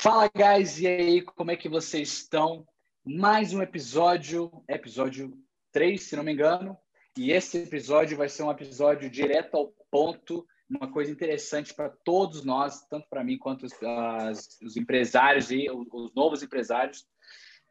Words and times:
Fala, 0.00 0.30
guys! 0.32 0.78
E 0.78 0.86
aí, 0.86 1.22
como 1.22 1.50
é 1.50 1.56
que 1.56 1.68
vocês 1.68 2.12
estão? 2.12 2.64
Mais 3.04 3.52
um 3.52 3.60
episódio, 3.60 4.48
episódio 4.68 5.36
3, 5.72 6.00
se 6.00 6.14
não 6.14 6.22
me 6.22 6.32
engano. 6.32 6.78
E 7.18 7.32
esse 7.32 7.58
episódio 7.58 8.16
vai 8.16 8.28
ser 8.28 8.44
um 8.44 8.50
episódio 8.50 9.10
direto 9.10 9.56
ao 9.56 9.74
ponto, 9.90 10.46
uma 10.70 10.88
coisa 10.92 11.10
interessante 11.10 11.74
para 11.74 11.88
todos 12.04 12.44
nós, 12.44 12.86
tanto 12.86 13.08
para 13.10 13.24
mim 13.24 13.36
quanto 13.36 13.66
os, 13.66 13.72
as, 13.82 14.60
os 14.62 14.76
empresários 14.76 15.50
e 15.50 15.68
os, 15.68 15.88
os, 15.92 16.14
novos 16.14 16.44
empresários. 16.44 17.04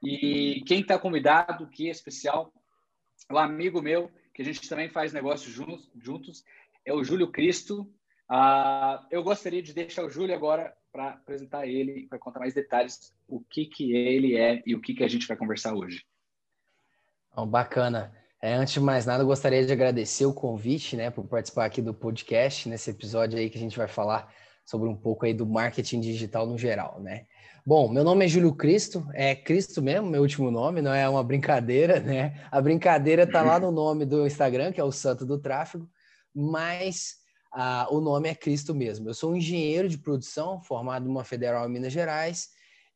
E 0.04 0.62
quem 0.68 0.82
está 0.82 1.00
convidado 1.00 1.64
aqui, 1.64 1.88
especial, 1.88 2.52
um 3.32 3.38
amigo 3.38 3.82
meu, 3.82 4.12
que 4.34 4.42
a 4.42 4.46
gente 4.46 4.68
também 4.68 4.90
faz 4.90 5.14
negócio 5.14 5.50
juntos, 5.50 5.90
juntos 5.96 6.44
é 6.86 6.94
o 6.94 7.06
Júlio 7.06 7.32
Cristo. 7.32 7.90
Uh, 8.30 9.00
eu 9.10 9.24
gostaria 9.24 9.62
de 9.62 9.74
deixar 9.74 10.04
o 10.04 10.10
Júlio 10.10 10.36
agora 10.36 10.76
para 10.98 11.10
apresentar 11.10 11.68
ele, 11.68 12.08
para 12.10 12.18
contar 12.18 12.40
mais 12.40 12.56
detalhes 12.56 13.14
o 13.28 13.40
que, 13.40 13.68
que 13.68 13.96
ele 13.96 14.36
é 14.36 14.64
e 14.66 14.74
o 14.74 14.82
que, 14.82 14.96
que 14.96 15.04
a 15.04 15.08
gente 15.08 15.28
vai 15.28 15.38
conversar 15.38 15.76
hoje. 15.76 16.04
Oh, 17.36 17.46
bacana. 17.46 18.12
É, 18.42 18.56
antes 18.56 18.74
de 18.74 18.80
mais 18.80 19.06
nada, 19.06 19.22
eu 19.22 19.28
gostaria 19.28 19.64
de 19.64 19.72
agradecer 19.72 20.26
o 20.26 20.34
convite, 20.34 20.98
né, 20.98 21.12
por 21.12 21.28
participar 21.28 21.66
aqui 21.66 21.84
do 21.84 21.94
podcast, 21.94 22.68
nesse 22.68 22.90
episódio 22.90 23.38
aí 23.38 23.48
que 23.48 23.60
a 23.60 23.62
gente 23.62 23.78
vai 23.78 23.88
falar 23.88 24.34
sobre 24.66 24.90
um 24.90 24.96
pouco 24.96 25.28
aí 25.28 25.36
do 25.36 25.46
marketing 25.46 26.02
digital 26.02 26.48
no 26.48 26.58
geral, 26.58 27.00
né? 27.00 27.28
Bom, 27.64 27.90
meu 27.90 28.04
nome 28.04 28.26
é 28.26 28.28
Júlio 28.28 28.56
Cristo, 28.56 29.06
é 29.14 29.36
Cristo 29.36 29.84
mesmo, 29.84 30.10
meu 30.10 30.24
último 30.24 30.50
nome, 30.50 30.82
não 30.82 30.94
é 30.94 31.08
uma 31.08 31.24
brincadeira, 31.24 32.00
né? 32.02 32.44
A 32.50 32.60
brincadeira 32.60 33.28
tá 33.28 33.44
lá 33.44 33.60
no 33.60 33.72
nome 33.72 34.04
do 34.04 34.26
Instagram, 34.26 34.72
que 34.72 34.82
é 34.82 34.84
o 34.84 34.92
Santo 34.92 35.28
do 35.28 35.38
Tráfego, 35.38 35.88
mas 36.34 37.18
ah, 37.52 37.88
o 37.90 38.00
nome 38.00 38.30
é 38.30 38.36
Cristo 38.36 38.76
mesmo. 38.76 39.10
Eu 39.10 39.14
sou 39.14 39.32
um 39.32 39.36
engenheiro 39.36 39.88
de 39.88 39.98
produção 39.98 40.62
formado 40.62 41.06
numa 41.06 41.24
federal 41.24 41.68
em 41.68 41.72
Minas 41.72 41.94
Gerais, 41.94 42.50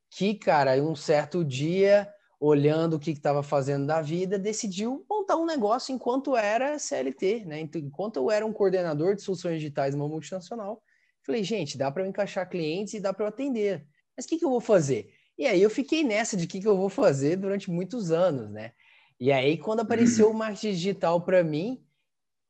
que, 0.09 0.35
cara, 0.35 0.81
um 0.83 0.95
certo 0.95 1.43
dia, 1.43 2.07
olhando 2.39 2.95
o 2.95 2.99
que 2.99 3.11
estava 3.11 3.41
fazendo 3.41 3.85
da 3.85 4.01
vida, 4.01 4.37
decidiu 4.37 5.05
montar 5.09 5.37
um 5.37 5.45
negócio 5.45 5.93
enquanto 5.93 6.35
era 6.35 6.77
CLT, 6.77 7.45
né? 7.45 7.59
Enquanto 7.61 8.17
eu 8.17 8.31
era 8.31 8.45
um 8.45 8.51
coordenador 8.51 9.15
de 9.15 9.21
soluções 9.21 9.55
digitais 9.55 9.95
numa 9.95 10.07
multinacional, 10.07 10.81
falei, 11.23 11.43
gente, 11.43 11.77
dá 11.77 11.91
para 11.91 12.03
eu 12.03 12.07
encaixar 12.07 12.49
clientes 12.49 12.93
e 12.93 12.99
dá 12.99 13.13
para 13.13 13.25
eu 13.25 13.29
atender. 13.29 13.85
Mas 14.15 14.25
o 14.25 14.29
que, 14.29 14.37
que 14.37 14.45
eu 14.45 14.49
vou 14.49 14.61
fazer? 14.61 15.13
E 15.37 15.45
aí 15.45 15.61
eu 15.61 15.69
fiquei 15.69 16.03
nessa 16.03 16.35
de 16.35 16.45
o 16.45 16.47
que, 16.47 16.59
que 16.59 16.67
eu 16.67 16.77
vou 16.77 16.89
fazer 16.89 17.35
durante 17.37 17.71
muitos 17.71 18.11
anos, 18.11 18.49
né? 18.51 18.73
E 19.19 19.31
aí, 19.31 19.57
quando 19.57 19.81
apareceu 19.81 20.31
o 20.31 20.33
marketing 20.33 20.71
digital 20.71 21.21
para 21.21 21.43
mim, 21.43 21.85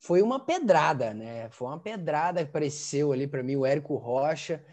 foi 0.01 0.23
uma 0.23 0.39
pedrada, 0.39 1.13
né? 1.13 1.47
Foi 1.51 1.67
uma 1.67 1.79
pedrada 1.79 2.43
que 2.43 2.49
apareceu 2.49 3.11
ali 3.11 3.27
para 3.27 3.43
mim 3.43 3.55
o 3.55 3.65
Érico 3.65 3.95
Rocha, 3.95 4.65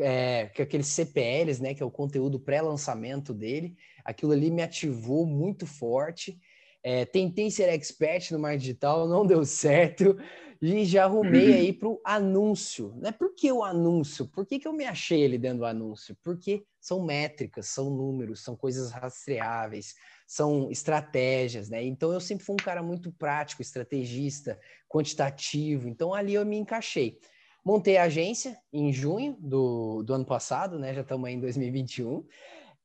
é, 0.00 0.46
que 0.46 0.60
é 0.60 0.64
aqueles 0.64 0.88
CPLs, 0.88 1.62
né? 1.62 1.72
Que 1.72 1.84
é 1.84 1.86
o 1.86 1.90
conteúdo 1.90 2.40
pré-lançamento 2.40 3.32
dele. 3.32 3.76
Aquilo 4.04 4.32
ali 4.32 4.50
me 4.50 4.60
ativou 4.60 5.24
muito 5.24 5.66
forte. 5.66 6.36
É, 6.82 7.04
tentei 7.04 7.48
ser 7.48 7.68
expert 7.68 8.32
no 8.32 8.40
marketing 8.40 8.60
digital, 8.60 9.06
não 9.06 9.24
deu 9.24 9.44
certo. 9.44 10.18
E 10.60 10.84
já 10.84 11.04
arrumei 11.04 11.54
aí 11.54 11.72
para 11.72 11.88
o 11.88 12.00
anúncio. 12.04 12.92
Né? 12.96 13.12
Por 13.12 13.34
que 13.34 13.52
o 13.52 13.62
anúncio? 13.62 14.26
Por 14.26 14.44
que, 14.44 14.58
que 14.58 14.66
eu 14.66 14.72
me 14.72 14.84
achei 14.84 15.24
ali 15.24 15.38
dentro 15.38 15.58
do 15.58 15.64
anúncio? 15.64 16.16
Porque 16.24 16.64
são 16.80 17.04
métricas, 17.04 17.66
são 17.66 17.88
números, 17.88 18.42
são 18.42 18.56
coisas 18.56 18.90
rastreáveis, 18.90 19.94
são 20.32 20.70
estratégias, 20.70 21.68
né? 21.68 21.84
Então 21.84 22.10
eu 22.10 22.18
sempre 22.18 22.42
fui 22.42 22.54
um 22.54 22.64
cara 22.64 22.82
muito 22.82 23.12
prático, 23.12 23.60
estrategista, 23.60 24.58
quantitativo. 24.88 25.86
Então 25.86 26.14
ali 26.14 26.32
eu 26.32 26.46
me 26.46 26.56
encaixei. 26.56 27.18
Montei 27.62 27.98
a 27.98 28.04
agência 28.04 28.56
em 28.72 28.90
junho 28.90 29.36
do, 29.38 30.02
do 30.02 30.14
ano 30.14 30.24
passado, 30.24 30.78
né? 30.78 30.94
Já 30.94 31.02
estamos 31.02 31.28
aí 31.28 31.34
em 31.34 31.40
2021. 31.40 32.26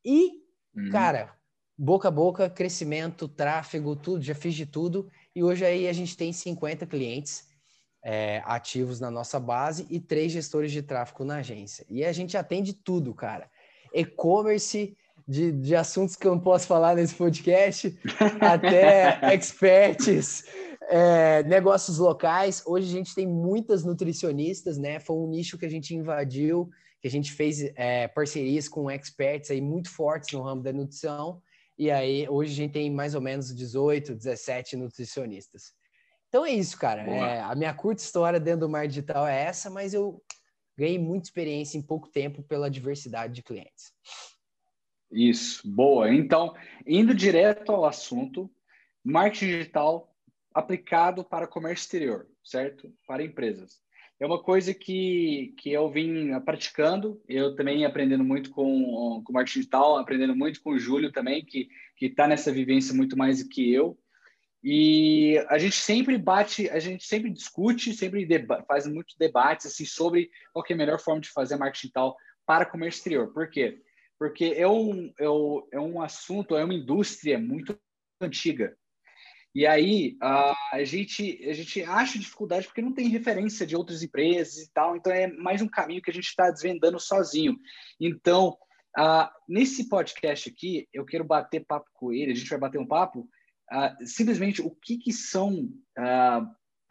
E, 0.04 0.44
uhum. 0.76 0.90
cara, 0.92 1.38
boca 1.78 2.10
a 2.10 2.12
boca, 2.12 2.50
crescimento, 2.50 3.30
tráfego, 3.30 3.96
tudo, 3.96 4.22
já 4.22 4.36
fiz 4.36 4.54
de 4.54 4.66
tudo. 4.66 5.10
E 5.34 5.42
hoje 5.42 5.66
aí 5.66 5.88
a 5.88 5.94
gente 5.94 6.18
tem 6.18 6.34
50 6.34 6.86
clientes 6.86 7.48
é, 8.04 8.42
ativos 8.44 9.00
na 9.00 9.10
nossa 9.10 9.40
base 9.40 9.88
e 9.90 10.02
três 10.02 10.34
gestores 10.34 10.70
de 10.70 10.82
tráfego 10.82 11.24
na 11.24 11.38
agência. 11.38 11.86
E 11.90 12.04
a 12.04 12.12
gente 12.12 12.36
atende 12.36 12.74
tudo, 12.74 13.14
cara. 13.14 13.50
E-commerce, 13.94 14.98
de, 15.28 15.52
de 15.52 15.76
assuntos 15.76 16.16
que 16.16 16.26
eu 16.26 16.32
não 16.32 16.40
posso 16.40 16.66
falar 16.66 16.96
nesse 16.96 17.14
podcast, 17.14 17.98
até 18.40 19.20
experts, 19.34 20.46
é, 20.90 21.44
negócios 21.44 21.98
locais. 21.98 22.64
Hoje 22.66 22.88
a 22.88 22.98
gente 22.98 23.14
tem 23.14 23.28
muitas 23.28 23.84
nutricionistas, 23.84 24.78
né? 24.78 25.00
Foi 25.00 25.18
um 25.18 25.28
nicho 25.28 25.58
que 25.58 25.66
a 25.66 25.70
gente 25.70 25.94
invadiu, 25.94 26.70
que 27.02 27.08
a 27.08 27.12
gente 27.12 27.34
fez 27.34 27.62
é, 27.76 28.08
parcerias 28.08 28.70
com 28.70 28.90
experts 28.90 29.52
aí 29.52 29.60
muito 29.60 29.90
fortes 29.90 30.32
no 30.32 30.42
ramo 30.42 30.64
da 30.64 30.72
nutrição. 30.72 31.42
E 31.78 31.92
aí, 31.92 32.28
hoje 32.30 32.54
a 32.54 32.56
gente 32.56 32.72
tem 32.72 32.90
mais 32.90 33.14
ou 33.14 33.22
menos 33.22 33.54
18, 33.54 34.16
17 34.16 34.78
nutricionistas. 34.78 35.74
Então 36.30 36.46
é 36.46 36.52
isso, 36.52 36.78
cara. 36.78 37.04
É, 37.04 37.42
a 37.42 37.54
minha 37.54 37.74
curta 37.74 38.02
história 38.02 38.40
dentro 38.40 38.62
do 38.62 38.70
mar 38.70 38.88
digital 38.88 39.28
é 39.28 39.44
essa, 39.44 39.70
mas 39.70 39.94
eu 39.94 40.22
ganhei 40.78 40.98
muita 40.98 41.28
experiência 41.28 41.78
em 41.78 41.82
pouco 41.82 42.08
tempo 42.08 42.42
pela 42.44 42.70
diversidade 42.70 43.34
de 43.34 43.44
clientes. 43.44 43.92
Isso, 45.12 45.68
boa. 45.70 46.14
Então, 46.14 46.54
indo 46.86 47.14
direto 47.14 47.72
ao 47.72 47.86
assunto, 47.86 48.50
marketing 49.04 49.46
digital 49.46 50.14
aplicado 50.54 51.24
para 51.24 51.48
comércio 51.48 51.84
exterior, 51.84 52.28
certo? 52.44 52.92
Para 53.08 53.24
empresas. 53.24 53.80
É 54.20 54.26
uma 54.26 54.42
coisa 54.42 54.74
que, 54.74 55.54
que 55.60 55.72
eu 55.72 55.90
vim 55.92 56.38
praticando, 56.42 57.22
eu 57.28 57.56
também 57.56 57.86
aprendendo 57.86 58.24
muito 58.24 58.50
com, 58.50 59.22
com 59.24 59.32
marketing 59.32 59.60
digital, 59.60 59.98
aprendendo 59.98 60.36
muito 60.36 60.62
com 60.62 60.72
o 60.72 60.80
Júlio 60.80 61.12
também, 61.12 61.46
que 61.46 61.70
está 62.02 62.28
nessa 62.28 62.52
vivência 62.52 62.96
muito 62.96 63.16
mais 63.16 63.44
do 63.44 63.50
que 63.50 63.72
eu. 63.72 63.98
E 64.64 65.38
a 65.50 65.60
gente 65.60 65.76
sempre 65.76 66.18
bate, 66.18 66.68
a 66.70 66.80
gente 66.80 67.06
sempre 67.06 67.30
discute, 67.30 67.94
sempre 67.94 68.28
faz 68.68 68.88
muitos 68.88 69.16
debates 69.16 69.68
assim, 69.68 69.86
sobre 69.86 70.32
qual 70.52 70.66
é 70.68 70.74
a 70.74 70.78
melhor 70.78 71.00
forma 71.00 71.22
de 71.22 71.30
fazer 71.30 71.56
marketing 71.56 71.82
digital 71.88 72.18
para 72.46 72.66
comércio 72.66 72.98
exterior. 72.98 73.32
Por 73.32 73.50
quê? 73.50 73.80
Porque 74.20 74.54
é 74.56 74.68
um, 74.68 75.14
é 75.20 75.30
um, 75.30 75.68
é 75.74 75.80
um 75.80 76.02
assunto, 76.02 76.56
é 76.56 76.64
uma 76.64 76.74
indústria 76.74 77.38
muito 77.38 77.78
antiga. 78.22 78.76
E 79.54 79.66
aí 79.66 80.18
a, 80.22 80.56
a, 80.74 80.84
gente, 80.84 81.44
a 81.50 81.54
gente 81.54 81.82
acha 81.84 82.20
dificuldade 82.20 82.68
porque 82.68 82.82
não 82.82 82.94
tem 82.94 83.08
referência 83.08 83.66
de 83.66 83.76
outras 83.76 84.04
empresas 84.04 84.58
e 84.58 84.72
tal, 84.72 84.96
então 84.96 85.12
é 85.12 85.28
mais 85.28 85.62
um 85.62 85.68
caminho 85.68 86.02
que 86.02 86.12
a 86.12 86.14
gente 86.14 86.28
está 86.28 86.52
desvendando 86.52 87.00
sozinho. 87.00 87.58
Então, 88.00 88.58
uh, 88.98 89.28
nesse 89.48 89.90
podcast 89.90 90.50
aqui, 90.50 90.88
eu 90.94 91.06
quero 91.06 91.24
bater 91.24 91.66
papo 91.66 91.90
com 91.94 92.14
ele, 92.14 92.32
a 92.32 92.36
gente 92.36 92.50
vai 92.50 92.60
bater 92.60 92.80
um 92.80 92.88
papo, 92.88 93.28
uh, 93.72 94.06
simplesmente 94.06 94.62
o 94.62 94.70
que, 94.70 94.98
que 94.98 95.12
são 95.12 95.70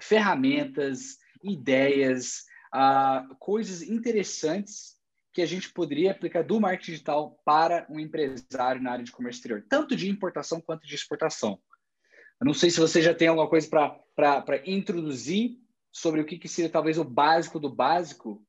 ferramentas, 0.01 1.19
ideias, 1.43 2.45
coisas 3.39 3.81
interessantes 3.81 4.96
que 5.37 5.43
a 5.43 5.47
gente 5.47 5.71
poderia 5.71 6.13
aplicar 6.13 6.43
do 6.43 6.59
marketing 6.59 6.93
digital 6.93 7.39
para 7.45 7.87
um 7.91 8.01
empresário 8.01 8.81
na 8.81 8.93
área 8.93 9.05
de 9.05 9.13
comércio 9.13 9.41
exterior, 9.41 9.63
tanto 9.69 9.95
de 9.95 10.09
importação 10.09 10.63
quanto 10.63 10.87
de 10.87 10.95
exportação. 10.95 11.61
Eu 12.41 12.47
não 12.47 12.55
sei 12.55 12.71
se 12.71 12.81
você 12.81 13.03
já 13.03 13.15
tem 13.15 13.29
alguma 13.29 13.47
coisa 13.47 13.69
para 13.69 14.63
introduzir 14.65 15.59
sobre 15.93 16.23
o 16.23 16.25
que, 16.25 16.39
que 16.39 16.49
seria 16.49 16.71
talvez 16.71 16.97
o 16.97 17.05
básico 17.05 17.61
do 17.61 17.69
básico. 17.69 18.43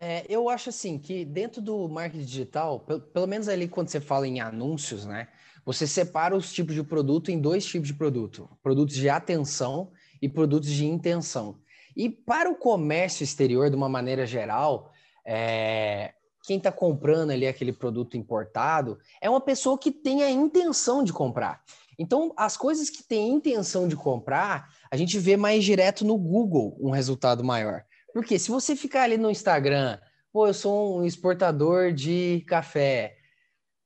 É, 0.00 0.26
eu 0.28 0.48
acho 0.48 0.70
assim 0.70 0.98
que 0.98 1.24
dentro 1.24 1.62
do 1.62 1.88
marketing 1.88 2.24
digital, 2.24 2.80
pelo, 2.80 3.02
pelo 3.02 3.28
menos 3.28 3.46
ali 3.46 3.68
quando 3.68 3.86
você 3.86 4.00
fala 4.00 4.26
em 4.26 4.40
anúncios, 4.40 5.06
né, 5.06 5.28
você 5.64 5.86
separa 5.86 6.36
os 6.36 6.52
tipos 6.52 6.74
de 6.74 6.82
produto 6.82 7.30
em 7.30 7.40
dois 7.40 7.64
tipos 7.64 7.86
de 7.86 7.94
produto: 7.94 8.50
produtos 8.60 8.96
de 8.96 9.08
atenção 9.08 9.92
e 10.20 10.28
produtos 10.28 10.70
de 10.70 10.86
intenção. 10.86 11.60
E 11.96 12.10
para 12.10 12.50
o 12.50 12.56
comércio 12.56 13.22
exterior, 13.22 13.70
de 13.70 13.76
uma 13.76 13.88
maneira 13.88 14.26
geral, 14.26 14.90
é, 15.32 16.12
quem 16.42 16.56
está 16.56 16.72
comprando 16.72 17.30
ali 17.30 17.46
aquele 17.46 17.72
produto 17.72 18.16
importado 18.16 18.98
é 19.20 19.30
uma 19.30 19.40
pessoa 19.40 19.78
que 19.78 19.92
tem 19.92 20.24
a 20.24 20.30
intenção 20.30 21.04
de 21.04 21.12
comprar. 21.12 21.62
Então, 21.96 22.32
as 22.36 22.56
coisas 22.56 22.90
que 22.90 23.04
tem 23.04 23.30
intenção 23.30 23.86
de 23.86 23.94
comprar, 23.94 24.74
a 24.90 24.96
gente 24.96 25.16
vê 25.20 25.36
mais 25.36 25.62
direto 25.64 26.04
no 26.04 26.18
Google 26.18 26.76
um 26.80 26.90
resultado 26.90 27.44
maior. 27.44 27.84
Porque 28.12 28.40
se 28.40 28.50
você 28.50 28.74
ficar 28.74 29.04
ali 29.04 29.16
no 29.16 29.30
Instagram, 29.30 30.00
pô, 30.32 30.48
eu 30.48 30.54
sou 30.54 30.98
um 30.98 31.04
exportador 31.04 31.92
de 31.92 32.44
café. 32.48 33.16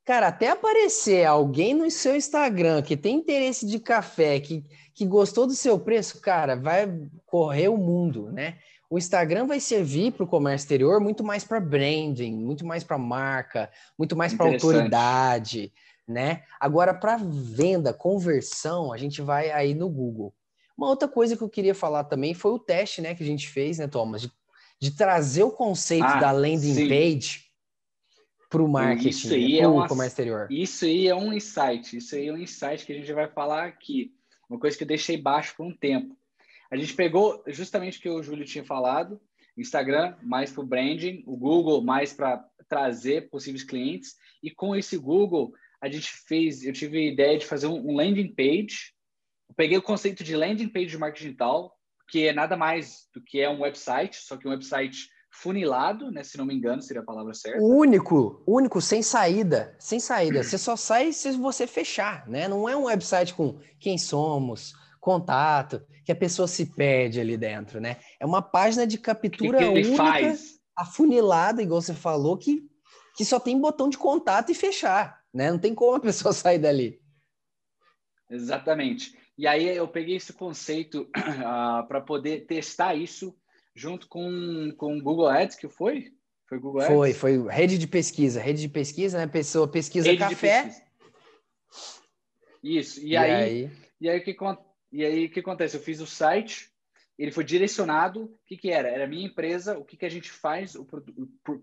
Cara, 0.03 0.29
até 0.29 0.49
aparecer 0.49 1.27
alguém 1.27 1.75
no 1.75 1.91
seu 1.91 2.17
Instagram 2.17 2.81
que 2.81 2.97
tem 2.97 3.17
interesse 3.17 3.67
de 3.67 3.79
café, 3.79 4.41
que, 4.41 4.65
que 4.95 5.05
gostou 5.05 5.47
do 5.47 5.55
seu 5.55 5.79
preço, 5.79 6.23
cara, 6.23 6.57
vai 6.57 6.87
correr 7.27 7.69
o 7.69 7.77
mundo, 7.77 8.33
né? 8.33 8.57
O 8.91 8.99
Instagram 8.99 9.47
vai 9.47 9.61
servir 9.61 10.13
para 10.13 10.25
o 10.25 10.27
comércio 10.27 10.65
exterior 10.65 11.01
muito 11.01 11.25
mais 11.25 11.45
para 11.45 11.61
branding, 11.61 12.35
muito 12.35 12.65
mais 12.65 12.85
para 12.85 12.99
marca, 12.99 13.71
muito 13.99 14.15
mais 14.15 14.35
para 14.35 14.47
autoridade, 14.47 15.73
né? 16.07 16.43
Agora, 16.61 16.95
para 16.95 17.17
venda, 17.17 17.93
conversão, 17.93 18.93
a 18.93 18.97
gente 18.97 19.23
vai 19.23 19.51
aí 19.51 19.75
no 19.75 19.89
Google. 19.89 20.35
Uma 20.77 20.89
outra 20.89 21.09
coisa 21.09 21.37
que 21.37 21.43
eu 21.43 21.49
queria 21.49 21.75
falar 21.75 22.05
também 22.05 22.35
foi 22.35 22.53
o 22.53 22.59
teste, 22.59 23.01
né, 23.01 23.15
que 23.15 23.23
a 23.23 23.27
gente 23.27 23.49
fez, 23.49 23.79
né, 23.79 23.87
Thomas, 23.87 24.23
de, 24.23 24.31
de 24.81 24.91
trazer 24.91 25.45
o 25.45 25.51
conceito 25.51 26.05
ah, 26.05 26.19
da 26.19 26.31
landing 26.33 26.75
sim. 26.75 26.89
page 26.89 27.45
para 28.51 28.63
o 28.63 28.69
marketing, 28.69 29.09
isso 29.09 29.35
aí 29.35 29.59
é 29.59 29.67
um 29.67 29.87
comércio 29.87 30.13
exterior? 30.13 30.47
Isso 30.51 30.85
aí 30.85 31.09
é 31.09 31.15
um 31.15 31.33
insight, 31.33 31.97
isso 31.97 32.15
aí 32.15 32.29
é 32.29 32.33
um 32.33 32.39
insight 32.39 32.85
que 32.85 32.93
a 32.93 32.97
gente 32.97 33.13
vai 33.13 33.29
falar 33.29 33.65
aqui. 33.65 34.13
Uma 34.49 34.59
coisa 34.59 34.77
que 34.77 34.85
eu 34.85 34.89
deixei 34.89 35.17
baixo 35.17 35.55
por 35.57 35.67
um 35.67 35.75
tempo. 35.75 36.17
A 36.71 36.77
gente 36.77 36.95
pegou 36.95 37.43
justamente 37.47 37.99
o 37.99 38.03
que 38.03 38.09
o 38.09 38.23
Júlio 38.23 38.45
tinha 38.45 38.65
falado, 38.65 39.21
Instagram 39.57 40.17
mais 40.23 40.51
para 40.51 40.63
o 40.63 40.67
branding, 40.67 41.23
o 41.27 41.37
Google 41.37 41.83
mais 41.83 42.13
para 42.13 42.45
trazer 42.69 43.29
possíveis 43.31 43.63
clientes. 43.63 44.15
E 44.43 44.51
com 44.51 44.75
esse 44.75 44.97
Google, 44.97 45.53
a 45.81 45.89
gente 45.89 46.11
fez, 46.27 46.65
eu 46.65 46.73
tive 46.73 46.99
a 46.99 47.13
ideia 47.13 47.39
de 47.39 47.47
fazer 47.47 47.67
um 47.67 47.95
landing 47.95 48.35
page. 48.35 48.93
Eu 49.49 49.55
peguei 49.55 49.79
o 49.79 49.83
conceito 49.83 50.25
de 50.25 50.37
landing 50.37 50.69
page 50.69 50.87
de 50.87 50.99
marketing 50.99 51.25
digital, 51.27 51.75
que 52.09 52.27
é 52.27 52.33
nada 52.33 52.57
mais 52.57 53.09
do 53.15 53.23
que 53.23 53.41
é 53.41 53.49
um 53.49 53.61
website, 53.61 54.17
só 54.17 54.37
que 54.37 54.49
um 54.49 54.51
website 54.51 55.09
funilado, 55.31 56.11
né? 56.11 56.23
Se 56.23 56.39
não 56.39 56.47
me 56.47 56.55
engano, 56.55 56.81
seria 56.81 57.03
a 57.03 57.05
palavra 57.05 57.35
certa. 57.35 57.61
Único, 57.61 58.43
único, 58.47 58.81
sem 58.81 59.03
saída, 59.03 59.75
sem 59.79 59.99
saída. 59.99 60.43
Você 60.43 60.57
só 60.57 60.77
sai 60.77 61.13
se 61.13 61.33
você 61.33 61.67
fechar, 61.67 62.29
né? 62.29 62.47
Não 62.47 62.69
é 62.69 62.77
um 62.77 62.85
website 62.85 63.35
com 63.35 63.59
quem 63.81 63.99
somos, 63.99 64.75
contato, 65.05 65.83
que 66.03 66.11
a 66.11 66.17
pessoa 66.17 66.49
se 66.49 66.65
perde 66.65 67.21
ali 67.21 67.37
dentro, 67.37 67.79
né? 67.79 67.99
É 68.19 68.25
uma 68.25 68.41
página 68.41 68.87
de 68.87 68.97
captura 68.97 69.59
que 69.59 69.65
que 69.65 69.89
única, 69.89 69.97
faz? 69.97 70.59
afunilada, 70.75 71.63
igual 71.63 71.83
você 71.83 71.93
falou, 71.93 72.39
que, 72.39 72.63
que 73.15 73.23
só 73.23 73.39
tem 73.39 73.61
botão 73.61 73.91
de 73.91 73.99
contato 73.99 74.51
e 74.51 74.55
fechar, 74.55 75.21
né? 75.33 75.51
Não 75.51 75.59
tem 75.59 75.75
como 75.75 75.97
a 75.97 76.01
pessoa 76.01 76.33
sair 76.33 76.59
dali. 76.59 76.99
Exatamente. 78.31 79.15
E 79.37 79.47
aí 79.47 79.77
eu 79.77 79.87
peguei 79.87 80.17
esse 80.17 80.33
conceito 80.33 81.03
uh, 81.03 81.11
ah, 81.45 81.85
para 81.87 82.01
poder 82.01 82.47
testar 82.47 82.95
isso 82.95 83.37
junto 83.77 84.09
com 84.09 84.73
com 84.79 84.99
Google 85.03 85.29
Ads, 85.29 85.57
que 85.57 85.69
foi? 85.69 86.15
Foi 86.49 86.59
Google 86.59 86.81
Ads? 86.81 86.95
Foi, 86.95 87.13
foi 87.13 87.49
rede 87.49 87.77
de 87.77 87.87
pesquisa. 87.87 88.41
Rede 88.41 88.63
de 88.63 88.69
pesquisa, 88.69 89.19
né? 89.19 89.27
Pessoa 89.27 89.69
pesquisa 89.69 90.07
rede 90.07 90.19
café. 90.19 90.63
Pesquisa. 90.63 90.85
Isso. 92.63 93.01
E, 93.01 93.09
e 93.09 93.17
aí, 93.19 93.33
aí, 93.33 93.71
e 94.01 94.09
aí 94.09 94.19
o 94.19 94.25
que 94.25 94.33
e 94.95 95.05
aí 95.05 95.27
o 95.27 95.31
que 95.31 95.41
acontece? 95.41 95.77
Eu 95.77 95.83
fiz 95.83 96.01
o 96.01 96.07
site, 96.07 96.71
ele 97.19 97.33
foi 97.33 97.43
direcionado. 97.43 98.27
O 98.27 98.39
que, 98.47 98.57
que 98.57 98.71
era? 98.71 98.89
Era 98.89 99.05
a 99.05 99.09
minha 99.09 99.27
empresa, 99.27 99.77
o 99.77 99.85
que, 99.85 99.97
que 99.97 100.07
a 100.07 100.09
gente 100.09 100.31
faz, 100.31 100.77
o, 100.77 100.87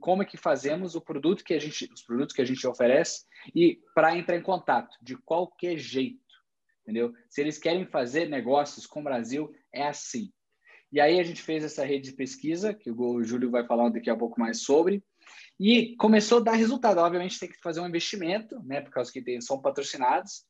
como 0.02 0.22
é 0.22 0.26
que 0.26 0.36
fazemos 0.36 0.96
o 0.96 1.02
produto 1.02 1.42
que 1.42 1.54
a 1.54 1.60
gente, 1.60 1.90
os 1.94 2.02
produtos 2.02 2.36
que 2.36 2.42
a 2.42 2.46
gente 2.46 2.68
oferece 2.68 3.26
e 3.56 3.80
para 3.96 4.18
entrar 4.18 4.36
em 4.36 4.42
contato 4.42 4.98
de 5.02 5.16
qualquer 5.16 5.78
jeito, 5.78 6.20
entendeu? 6.82 7.14
Se 7.30 7.40
eles 7.40 7.58
querem 7.58 7.86
fazer 7.86 8.28
negócios 8.28 8.86
com 8.86 9.00
o 9.00 9.04
Brasil, 9.04 9.50
é 9.74 9.88
assim. 9.88 10.30
E 10.92 11.00
aí 11.00 11.18
a 11.18 11.24
gente 11.24 11.42
fez 11.42 11.64
essa 11.64 11.86
rede 11.86 12.10
de 12.10 12.18
pesquisa, 12.18 12.74
que 12.74 12.92
o 12.92 13.24
Júlio 13.24 13.50
vai 13.50 13.66
falar 13.66 13.88
daqui 13.92 14.10
a 14.10 14.16
pouco 14.16 14.38
mais 14.38 14.62
sobre, 14.62 15.02
e 15.58 15.96
começou 15.96 16.40
a 16.40 16.44
dar 16.44 16.56
resultado. 16.56 16.98
Obviamente 16.98 17.40
tem 17.40 17.48
que 17.48 17.62
fazer 17.62 17.80
um 17.80 17.88
investimento, 17.88 18.62
né, 18.66 18.82
por 18.82 18.92
causa 18.92 19.10
que 19.10 19.22
tem, 19.22 19.40
são 19.40 19.62
patrocinados, 19.62 20.44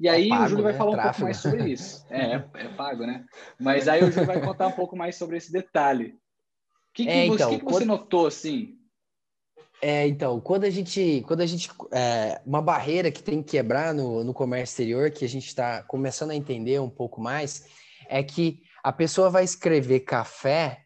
e 0.00 0.08
aí 0.08 0.26
é 0.26 0.28
pago, 0.28 0.44
o 0.44 0.48
Júlio 0.48 0.64
vai 0.64 0.72
né? 0.72 0.78
falar 0.78 0.90
um 0.90 1.02
pouco 1.02 1.20
mais 1.22 1.36
sobre 1.38 1.72
isso. 1.72 2.06
É, 2.10 2.34
é, 2.34 2.44
é, 2.54 2.68
pago, 2.68 3.06
né? 3.06 3.24
Mas 3.58 3.88
aí 3.88 4.04
o 4.04 4.12
Júlio 4.12 4.26
vai 4.26 4.40
contar 4.40 4.68
um 4.68 4.72
pouco 4.72 4.96
mais 4.96 5.16
sobre 5.16 5.36
esse 5.36 5.52
detalhe. 5.52 6.16
O 6.90 6.94
que, 6.94 7.04
que, 7.04 7.10
é, 7.10 7.26
você, 7.26 7.34
então, 7.34 7.50
que, 7.50 7.58
que 7.58 7.64
você 7.64 7.84
notou, 7.84 8.26
assim? 8.26 8.78
É, 9.80 10.06
então, 10.06 10.40
quando 10.40 10.64
a 10.64 10.70
gente, 10.70 11.22
quando 11.26 11.40
a 11.40 11.46
gente, 11.46 11.70
é, 11.92 12.40
uma 12.44 12.60
barreira 12.60 13.10
que 13.10 13.22
tem 13.22 13.42
que 13.42 13.52
quebrar 13.52 13.94
no, 13.94 14.24
no 14.24 14.34
comércio 14.34 14.72
exterior, 14.72 15.10
que 15.10 15.24
a 15.24 15.28
gente 15.28 15.46
está 15.46 15.82
começando 15.82 16.30
a 16.30 16.34
entender 16.34 16.80
um 16.80 16.90
pouco 16.90 17.20
mais, 17.20 17.66
é 18.08 18.22
que 18.22 18.60
a 18.82 18.92
pessoa 18.92 19.30
vai 19.30 19.44
escrever 19.44 20.00
café, 20.00 20.82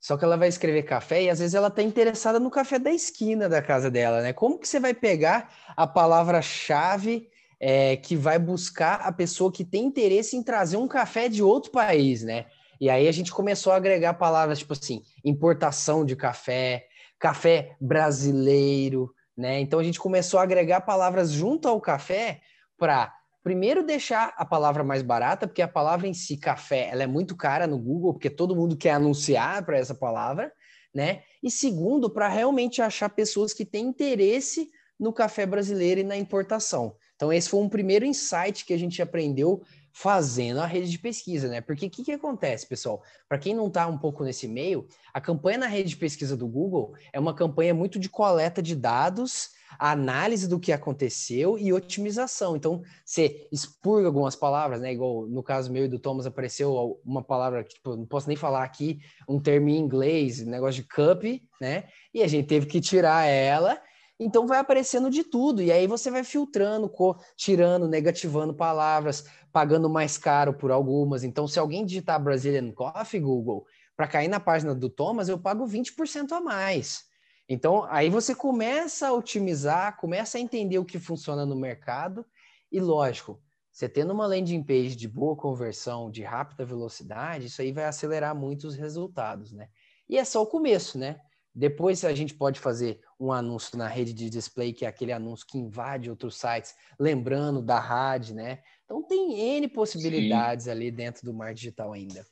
só 0.00 0.16
que 0.16 0.24
ela 0.24 0.36
vai 0.36 0.48
escrever 0.48 0.82
café 0.82 1.22
e 1.22 1.30
às 1.30 1.38
vezes 1.38 1.54
ela 1.54 1.68
está 1.68 1.82
interessada 1.82 2.40
no 2.40 2.50
café 2.50 2.78
da 2.78 2.90
esquina 2.90 3.48
da 3.48 3.60
casa 3.60 3.90
dela, 3.90 4.22
né? 4.22 4.32
Como 4.32 4.58
que 4.58 4.66
você 4.66 4.80
vai 4.80 4.94
pegar 4.94 5.52
a 5.76 5.86
palavra-chave 5.86 7.28
é, 7.64 7.96
que 7.96 8.16
vai 8.16 8.40
buscar 8.40 8.96
a 9.02 9.12
pessoa 9.12 9.52
que 9.52 9.64
tem 9.64 9.84
interesse 9.84 10.36
em 10.36 10.42
trazer 10.42 10.76
um 10.76 10.88
café 10.88 11.28
de 11.28 11.44
outro 11.44 11.70
país, 11.70 12.24
né? 12.24 12.46
E 12.80 12.90
aí 12.90 13.06
a 13.06 13.12
gente 13.12 13.30
começou 13.30 13.72
a 13.72 13.76
agregar 13.76 14.14
palavras 14.14 14.58
tipo 14.58 14.72
assim, 14.72 15.04
importação 15.24 16.04
de 16.04 16.16
café, 16.16 16.88
café 17.20 17.76
brasileiro, 17.80 19.14
né? 19.36 19.60
Então 19.60 19.78
a 19.78 19.84
gente 19.84 20.00
começou 20.00 20.40
a 20.40 20.42
agregar 20.42 20.80
palavras 20.80 21.30
junto 21.30 21.68
ao 21.68 21.80
café 21.80 22.40
para 22.76 23.14
primeiro 23.44 23.84
deixar 23.84 24.34
a 24.36 24.44
palavra 24.44 24.82
mais 24.82 25.00
barata, 25.00 25.46
porque 25.46 25.62
a 25.62 25.68
palavra 25.68 26.08
em 26.08 26.14
si, 26.14 26.36
café, 26.36 26.88
ela 26.90 27.04
é 27.04 27.06
muito 27.06 27.36
cara 27.36 27.68
no 27.68 27.78
Google, 27.78 28.12
porque 28.12 28.28
todo 28.28 28.56
mundo 28.56 28.76
quer 28.76 28.90
anunciar 28.90 29.64
para 29.64 29.78
essa 29.78 29.94
palavra, 29.94 30.52
né? 30.92 31.22
E 31.40 31.48
segundo, 31.48 32.10
para 32.10 32.26
realmente 32.26 32.82
achar 32.82 33.08
pessoas 33.08 33.54
que 33.54 33.64
têm 33.64 33.86
interesse 33.86 34.68
no 34.98 35.12
café 35.12 35.46
brasileiro 35.46 36.00
e 36.00 36.04
na 36.04 36.16
importação. 36.16 36.96
Então, 37.22 37.32
esse 37.32 37.48
foi 37.48 37.60
um 37.60 37.68
primeiro 37.68 38.04
insight 38.04 38.64
que 38.64 38.72
a 38.72 38.76
gente 38.76 39.00
aprendeu 39.00 39.62
fazendo 39.92 40.58
a 40.58 40.66
rede 40.66 40.90
de 40.90 40.98
pesquisa, 40.98 41.46
né? 41.46 41.60
Porque 41.60 41.86
o 41.86 41.90
que, 41.90 42.02
que 42.02 42.10
acontece, 42.10 42.66
pessoal? 42.66 43.00
Para 43.28 43.38
quem 43.38 43.54
não 43.54 43.68
está 43.68 43.86
um 43.86 43.96
pouco 43.96 44.24
nesse 44.24 44.48
meio, 44.48 44.88
a 45.14 45.20
campanha 45.20 45.58
na 45.58 45.68
rede 45.68 45.90
de 45.90 45.96
pesquisa 45.96 46.36
do 46.36 46.48
Google 46.48 46.94
é 47.12 47.20
uma 47.20 47.32
campanha 47.32 47.72
muito 47.72 47.96
de 47.96 48.08
coleta 48.08 48.60
de 48.60 48.74
dados, 48.74 49.50
análise 49.78 50.48
do 50.48 50.58
que 50.58 50.72
aconteceu 50.72 51.56
e 51.56 51.72
otimização. 51.72 52.56
Então, 52.56 52.82
você 53.04 53.46
expurga 53.52 54.08
algumas 54.08 54.34
palavras, 54.34 54.80
né? 54.80 54.92
Igual 54.92 55.28
no 55.28 55.44
caso 55.44 55.70
meu 55.70 55.84
e 55.84 55.88
do 55.88 56.00
Thomas 56.00 56.26
apareceu 56.26 57.00
uma 57.04 57.22
palavra 57.22 57.62
que 57.62 57.74
tipo, 57.74 57.94
não 57.94 58.04
posso 58.04 58.26
nem 58.26 58.36
falar 58.36 58.64
aqui, 58.64 58.98
um 59.28 59.38
termo 59.38 59.68
em 59.68 59.78
inglês, 59.78 60.44
negócio 60.44 60.82
de 60.82 60.88
cup, 60.88 61.22
né? 61.60 61.84
E 62.12 62.20
a 62.20 62.26
gente 62.26 62.48
teve 62.48 62.66
que 62.66 62.80
tirar 62.80 63.26
ela 63.26 63.80
então 64.24 64.46
vai 64.46 64.58
aparecendo 64.58 65.10
de 65.10 65.24
tudo, 65.24 65.62
e 65.62 65.72
aí 65.72 65.86
você 65.86 66.10
vai 66.10 66.24
filtrando, 66.24 66.90
tirando, 67.36 67.88
negativando 67.88 68.54
palavras, 68.54 69.24
pagando 69.52 69.88
mais 69.88 70.16
caro 70.16 70.54
por 70.54 70.70
algumas. 70.70 71.24
Então, 71.24 71.46
se 71.48 71.58
alguém 71.58 71.84
digitar 71.84 72.22
Brazilian 72.22 72.70
Coffee 72.72 73.20
Google, 73.20 73.66
para 73.96 74.08
cair 74.08 74.28
na 74.28 74.40
página 74.40 74.74
do 74.74 74.88
Thomas, 74.88 75.28
eu 75.28 75.38
pago 75.38 75.66
20% 75.66 76.32
a 76.32 76.40
mais. 76.40 77.04
Então, 77.48 77.84
aí 77.90 78.08
você 78.08 78.34
começa 78.34 79.08
a 79.08 79.12
otimizar, 79.12 79.96
começa 79.98 80.38
a 80.38 80.40
entender 80.40 80.78
o 80.78 80.84
que 80.84 80.98
funciona 80.98 81.44
no 81.44 81.56
mercado, 81.56 82.24
e 82.70 82.80
lógico, 82.80 83.40
você 83.70 83.88
tendo 83.88 84.12
uma 84.12 84.26
landing 84.26 84.62
page 84.62 84.96
de 84.96 85.08
boa 85.08 85.36
conversão, 85.36 86.10
de 86.10 86.22
rápida 86.22 86.64
velocidade, 86.64 87.46
isso 87.46 87.60
aí 87.60 87.72
vai 87.72 87.84
acelerar 87.84 88.34
muito 88.34 88.66
os 88.66 88.74
resultados, 88.74 89.52
né? 89.52 89.68
E 90.08 90.18
é 90.18 90.24
só 90.24 90.42
o 90.42 90.46
começo, 90.46 90.98
né? 90.98 91.20
Depois 91.54 92.04
a 92.04 92.14
gente 92.14 92.34
pode 92.34 92.58
fazer 92.58 93.00
um 93.20 93.30
anúncio 93.30 93.76
na 93.76 93.86
rede 93.86 94.12
de 94.14 94.30
display, 94.30 94.72
que 94.72 94.84
é 94.84 94.88
aquele 94.88 95.12
anúncio 95.12 95.46
que 95.46 95.58
invade 95.58 96.08
outros 96.08 96.36
sites, 96.36 96.74
lembrando 96.98 97.60
da 97.60 97.78
rádio, 97.78 98.34
né? 98.34 98.62
Então 98.84 99.02
tem 99.02 99.38
N 99.56 99.68
possibilidades 99.68 100.64
Sim. 100.64 100.70
ali 100.70 100.90
dentro 100.90 101.24
do 101.24 101.34
mar 101.34 101.52
digital 101.52 101.92
ainda. 101.92 102.26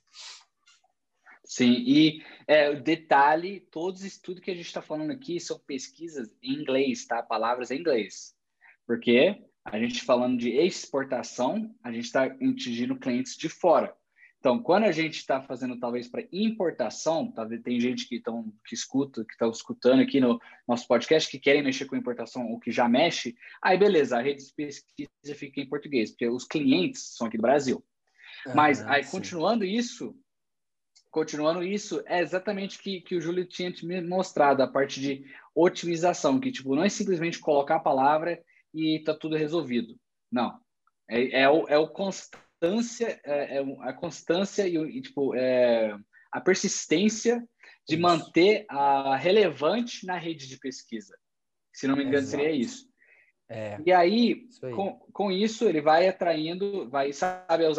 Sim, 1.44 1.82
e 1.84 2.22
é, 2.46 2.70
o 2.70 2.80
detalhe, 2.80 3.60
todos 3.72 4.00
os 4.00 4.06
estudos 4.06 4.42
que 4.42 4.50
a 4.50 4.54
gente 4.54 4.66
está 4.66 4.80
falando 4.80 5.10
aqui 5.10 5.40
são 5.40 5.58
pesquisas 5.58 6.30
em 6.42 6.52
inglês, 6.52 7.06
tá? 7.06 7.22
Palavras 7.22 7.70
em 7.70 7.80
inglês. 7.80 8.34
Porque 8.86 9.42
a 9.64 9.78
gente 9.78 10.02
falando 10.02 10.38
de 10.38 10.50
exportação, 10.50 11.74
a 11.82 11.92
gente 11.92 12.04
está 12.04 12.24
atingindo 12.24 12.98
clientes 12.98 13.36
de 13.36 13.48
fora. 13.48 13.94
Então, 14.40 14.58
quando 14.58 14.84
a 14.84 14.92
gente 14.92 15.16
está 15.16 15.42
fazendo 15.42 15.78
talvez 15.78 16.08
para 16.08 16.26
importação, 16.32 17.30
talvez 17.30 17.60
tem 17.60 17.78
gente 17.78 18.08
que, 18.08 18.18
tão, 18.18 18.50
que 18.66 18.74
escuta, 18.74 19.22
que 19.22 19.34
está 19.34 19.46
escutando 19.46 20.00
aqui 20.00 20.18
no 20.18 20.40
nosso 20.66 20.88
podcast, 20.88 21.30
que 21.30 21.38
querem 21.38 21.62
mexer 21.62 21.84
com 21.84 21.94
importação 21.94 22.50
ou 22.50 22.58
que 22.58 22.70
já 22.70 22.88
mexe, 22.88 23.36
aí 23.62 23.76
beleza, 23.76 24.16
a 24.16 24.22
rede 24.22 24.46
de 24.46 24.54
pesquisa 24.54 25.34
fica 25.34 25.60
em 25.60 25.68
português, 25.68 26.10
porque 26.10 26.26
os 26.26 26.44
clientes 26.44 27.14
são 27.16 27.26
aqui 27.26 27.36
do 27.36 27.42
Brasil. 27.42 27.84
Ah, 28.46 28.54
Mas 28.54 28.80
aí, 28.86 29.04
sim. 29.04 29.10
continuando 29.10 29.62
isso, 29.62 30.16
continuando 31.10 31.62
isso, 31.62 32.02
é 32.06 32.20
exatamente 32.20 32.78
o 32.78 32.82
que, 32.82 33.02
que 33.02 33.16
o 33.16 33.20
Júlio 33.20 33.44
tinha 33.44 33.70
me 33.82 34.00
mostrado, 34.00 34.62
a 34.62 34.66
parte 34.66 35.00
de 35.00 35.22
otimização, 35.54 36.40
que 36.40 36.50
tipo, 36.50 36.74
não 36.74 36.84
é 36.84 36.88
simplesmente 36.88 37.38
colocar 37.38 37.76
a 37.76 37.80
palavra 37.80 38.42
e 38.72 38.96
está 38.96 39.14
tudo 39.14 39.36
resolvido. 39.36 40.00
Não. 40.32 40.58
É, 41.06 41.42
é, 41.42 41.50
o, 41.50 41.68
é 41.68 41.76
o 41.76 41.88
constante 41.88 42.49
constância, 42.60 43.20
é, 43.24 43.56
é 43.56 43.76
a 43.80 43.92
constância 43.92 44.68
e, 44.68 44.76
e 44.76 45.00
tipo, 45.00 45.34
é, 45.34 45.96
a 46.30 46.40
persistência 46.40 47.42
de 47.88 47.94
isso. 47.94 48.02
manter 48.02 48.66
a 48.68 49.16
relevante 49.16 50.06
na 50.06 50.16
rede 50.16 50.46
de 50.46 50.58
pesquisa. 50.58 51.16
Se 51.72 51.86
não 51.86 51.96
me 51.96 52.02
engano, 52.04 52.18
Exato. 52.18 52.42
seria 52.42 52.54
isso. 52.54 52.88
É, 53.48 53.80
e 53.84 53.92
aí, 53.92 54.46
aí, 54.62 54.72
Com, 54.72 54.92
com 55.12 55.32
isso, 55.32 55.68
ele 55.68 55.80
vai 55.80 56.06
atraindo, 56.06 56.88
vai, 56.88 57.12
sabe, 57.12 57.66
os 57.66 57.78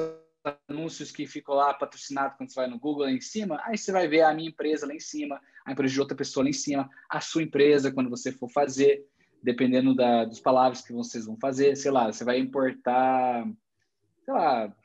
anúncios 0.68 1.12
que 1.12 1.26
ficam 1.28 1.54
lá 1.56 1.74
patrocinados 1.74 2.36
quando 2.36 2.50
você 2.50 2.56
vai 2.60 2.68
no 2.68 2.80
Google 2.80 3.06
lá 3.06 3.12
em 3.12 3.22
cima, 3.22 3.62
aí 3.64 3.78
você 3.78 3.92
vai 3.92 4.08
ver 4.08 4.24
a 4.24 4.34
minha 4.34 4.50
empresa 4.50 4.88
lá 4.88 4.94
em 4.94 5.00
cima, 5.00 5.40
a 5.66 5.72
empresa 5.72 5.94
de 5.94 6.00
outra 6.02 6.18
pessoa 6.18 6.44
lá 6.44 6.50
em 6.50 6.54
cima, 6.54 6.90
a 7.10 7.22
sua 7.22 7.44
empresa 7.44 7.92
quando 7.92 8.10
você 8.10 8.32
for 8.32 8.50
fazer, 8.50 9.06
dependendo 9.42 9.96
da, 9.96 10.26
das 10.26 10.40
palavras 10.40 10.82
que 10.82 10.92
vocês 10.92 11.26
vão 11.26 11.38
fazer, 11.40 11.78
sei 11.78 11.92
lá, 11.92 12.12
você 12.12 12.26
vai 12.26 12.40
importar 12.40 13.46
sei 14.26 14.34
lá, 14.34 14.76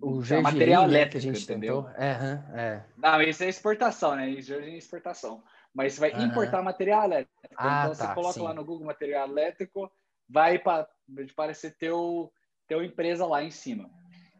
o 0.00 0.22
gergelim, 0.22 0.42
material 0.42 0.82
né, 0.82 0.88
elétrico, 0.88 1.10
que 1.12 1.16
a 1.18 1.32
gente 1.32 1.44
entendeu? 1.44 1.82
Tentou. 1.82 2.02
É, 2.02 2.44
é. 2.54 2.84
Não, 2.96 3.22
isso 3.22 3.42
é 3.42 3.48
exportação, 3.48 4.16
né? 4.16 4.30
Isso 4.30 4.52
é 4.52 4.76
exportação. 4.76 5.42
mas 5.74 5.94
você 5.94 6.00
vai 6.00 6.12
uhum. 6.12 6.26
importar 6.26 6.62
material 6.62 7.04
elétrico. 7.04 7.34
Ah, 7.56 7.84
então, 7.84 7.96
tá, 7.96 8.06
você 8.06 8.14
coloca 8.14 8.34
sim. 8.34 8.42
lá 8.42 8.54
no 8.54 8.64
Google 8.64 8.86
material 8.86 9.28
elétrico, 9.28 9.90
vai 10.28 10.58
para 10.58 10.88
parecer 11.34 11.76
teu, 11.76 12.32
teu 12.66 12.82
empresa 12.82 13.26
lá 13.26 13.42
em 13.42 13.50
cima. 13.50 13.90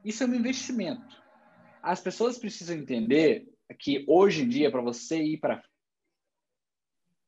Isso 0.04 0.22
é 0.22 0.26
um 0.26 0.34
investimento. 0.34 1.22
As 1.82 2.00
pessoas 2.00 2.38
precisam 2.38 2.76
entender 2.76 3.48
que 3.78 4.04
hoje 4.08 4.42
em 4.42 4.48
dia, 4.48 4.70
para 4.70 4.80
você 4.80 5.20
ir 5.20 5.38
para 5.38 5.62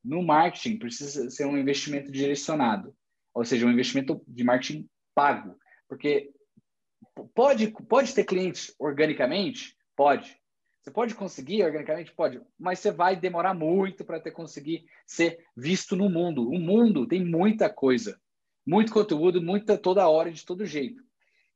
no 0.02 0.22
marketing, 0.22 0.78
precisa 0.78 1.28
ser 1.30 1.44
um 1.46 1.58
investimento 1.58 2.10
direcionado, 2.10 2.96
ou 3.34 3.44
seja, 3.44 3.66
um 3.66 3.70
investimento 3.70 4.22
de 4.26 4.44
marketing 4.44 4.88
pago, 5.20 5.54
porque 5.86 6.32
pode, 7.34 7.70
pode 7.86 8.14
ter 8.14 8.24
clientes 8.24 8.74
organicamente? 8.78 9.76
Pode. 9.94 10.34
Você 10.80 10.90
pode 10.90 11.14
conseguir 11.14 11.62
organicamente? 11.62 12.10
Pode. 12.14 12.40
Mas 12.58 12.78
você 12.78 12.90
vai 12.90 13.14
demorar 13.14 13.52
muito 13.52 14.02
para 14.02 14.18
ter 14.18 14.30
conseguir 14.30 14.86
ser 15.06 15.44
visto 15.54 15.94
no 15.94 16.08
mundo. 16.08 16.48
O 16.48 16.58
mundo 16.58 17.06
tem 17.06 17.22
muita 17.22 17.68
coisa, 17.68 18.18
muito 18.66 18.94
conteúdo, 18.94 19.42
muita 19.42 19.76
toda 19.76 20.08
hora, 20.08 20.32
de 20.32 20.42
todo 20.42 20.64
jeito. 20.64 21.02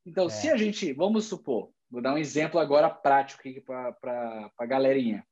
Então, 0.05 0.27
é. 0.27 0.29
se 0.29 0.51
a 0.51 0.59
gente, 0.59 0.93
vamos 0.93 1.25
supor, 1.25 1.71
vou 1.91 2.03
dar 2.03 2.13
um 2.13 2.19
exemplo 2.19 2.61
agora 2.61 2.91
prático 2.91 3.41
aqui 3.41 3.63
para 3.63 4.53
a 4.59 4.67
galerinha. 4.67 5.27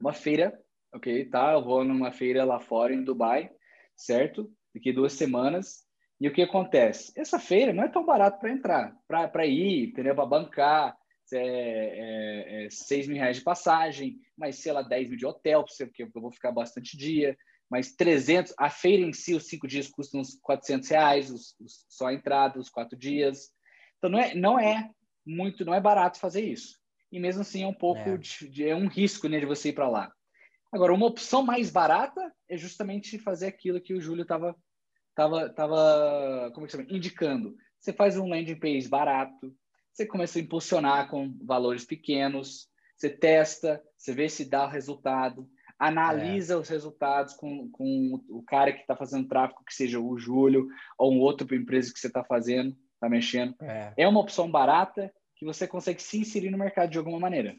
Uma 0.00 0.12
feira, 0.12 0.56
ok? 0.92 1.24
Tá? 1.24 1.54
Eu 1.54 1.64
vou 1.64 1.82
numa 1.82 2.12
feira 2.12 2.44
lá 2.44 2.60
fora, 2.60 2.94
em 2.94 3.02
Dubai, 3.02 3.50
certo? 3.96 4.48
Daqui 4.72 4.92
duas 4.92 5.14
semanas. 5.14 5.83
E 6.20 6.28
o 6.28 6.32
que 6.32 6.42
acontece? 6.42 7.12
Essa 7.16 7.38
feira 7.38 7.72
não 7.72 7.84
é 7.84 7.88
tão 7.88 8.04
barato 8.04 8.38
para 8.38 8.50
entrar, 8.50 8.96
para 9.06 9.46
ir, 9.46 9.88
entendeu? 9.88 10.14
Para 10.14 10.26
bancar, 10.26 10.96
é, 11.32 12.64
é, 12.64 12.66
é 12.66 12.70
6 12.70 13.08
mil 13.08 13.16
reais 13.16 13.38
de 13.38 13.42
passagem, 13.42 14.18
mais, 14.36 14.56
sei 14.56 14.72
lá, 14.72 14.82
10 14.82 15.08
mil 15.08 15.18
de 15.18 15.26
hotel, 15.26 15.64
porque 15.64 16.02
eu 16.02 16.10
vou 16.14 16.30
ficar 16.30 16.52
bastante 16.52 16.96
dia, 16.96 17.36
mais 17.70 17.94
300. 17.94 18.54
A 18.58 18.70
feira 18.70 19.02
em 19.02 19.12
si, 19.12 19.34
os 19.34 19.46
cinco 19.46 19.66
dias 19.66 19.88
custam 19.88 20.20
uns 20.20 20.38
400 20.42 20.88
reais, 20.88 21.30
os, 21.30 21.54
os, 21.60 21.84
só 21.88 22.06
a 22.06 22.14
entrada, 22.14 22.58
os 22.58 22.70
quatro 22.70 22.96
dias. 22.96 23.50
Então, 23.98 24.10
não 24.10 24.18
é, 24.18 24.34
não 24.34 24.58
é 24.58 24.90
muito, 25.26 25.64
não 25.64 25.74
é 25.74 25.80
barato 25.80 26.18
fazer 26.18 26.42
isso. 26.42 26.78
E 27.10 27.18
mesmo 27.18 27.42
assim, 27.42 27.62
é 27.62 27.66
um 27.66 27.74
pouco, 27.74 28.00
é, 28.00 28.16
de, 28.16 28.48
de, 28.48 28.68
é 28.68 28.74
um 28.74 28.86
risco 28.86 29.28
né, 29.28 29.40
de 29.40 29.46
você 29.46 29.70
ir 29.70 29.72
para 29.72 29.88
lá. 29.88 30.12
Agora, 30.72 30.92
uma 30.92 31.06
opção 31.06 31.42
mais 31.42 31.70
barata 31.70 32.20
é 32.48 32.56
justamente 32.56 33.18
fazer 33.18 33.46
aquilo 33.46 33.80
que 33.80 33.94
o 33.94 34.00
Júlio 34.00 34.22
estava 34.22 34.56
tava, 35.14 35.48
tava, 35.50 36.50
como 36.54 36.64
é 36.64 36.66
que 36.66 36.72
chama? 36.72 36.86
indicando. 36.88 37.56
Você 37.78 37.92
faz 37.92 38.16
um 38.16 38.28
landing 38.28 38.58
page 38.58 38.88
barato, 38.88 39.54
você 39.92 40.06
começa 40.06 40.38
a 40.38 40.42
impulsionar 40.42 41.08
com 41.08 41.36
valores 41.42 41.84
pequenos, 41.84 42.68
você 42.96 43.10
testa, 43.10 43.82
você 43.96 44.12
vê 44.12 44.28
se 44.28 44.44
dá 44.44 44.66
resultado, 44.66 45.48
analisa 45.78 46.54
é. 46.54 46.56
os 46.56 46.68
resultados 46.68 47.34
com, 47.34 47.68
com 47.70 48.20
o 48.28 48.42
cara 48.42 48.72
que 48.72 48.80
está 48.80 48.96
fazendo 48.96 49.28
tráfego, 49.28 49.64
que 49.64 49.74
seja 49.74 50.00
o 50.00 50.18
Júlio 50.18 50.66
ou 50.98 51.12
um 51.12 51.20
outro 51.20 51.54
empresa 51.54 51.92
que 51.92 51.98
você 51.98 52.06
está 52.06 52.24
fazendo, 52.24 52.76
está 52.94 53.08
mexendo. 53.08 53.54
É. 53.60 53.92
é 53.96 54.08
uma 54.08 54.20
opção 54.20 54.50
barata 54.50 55.12
que 55.36 55.44
você 55.44 55.66
consegue 55.66 56.02
se 56.02 56.18
inserir 56.18 56.50
no 56.50 56.58
mercado 56.58 56.90
de 56.90 56.98
alguma 56.98 57.20
maneira. 57.20 57.54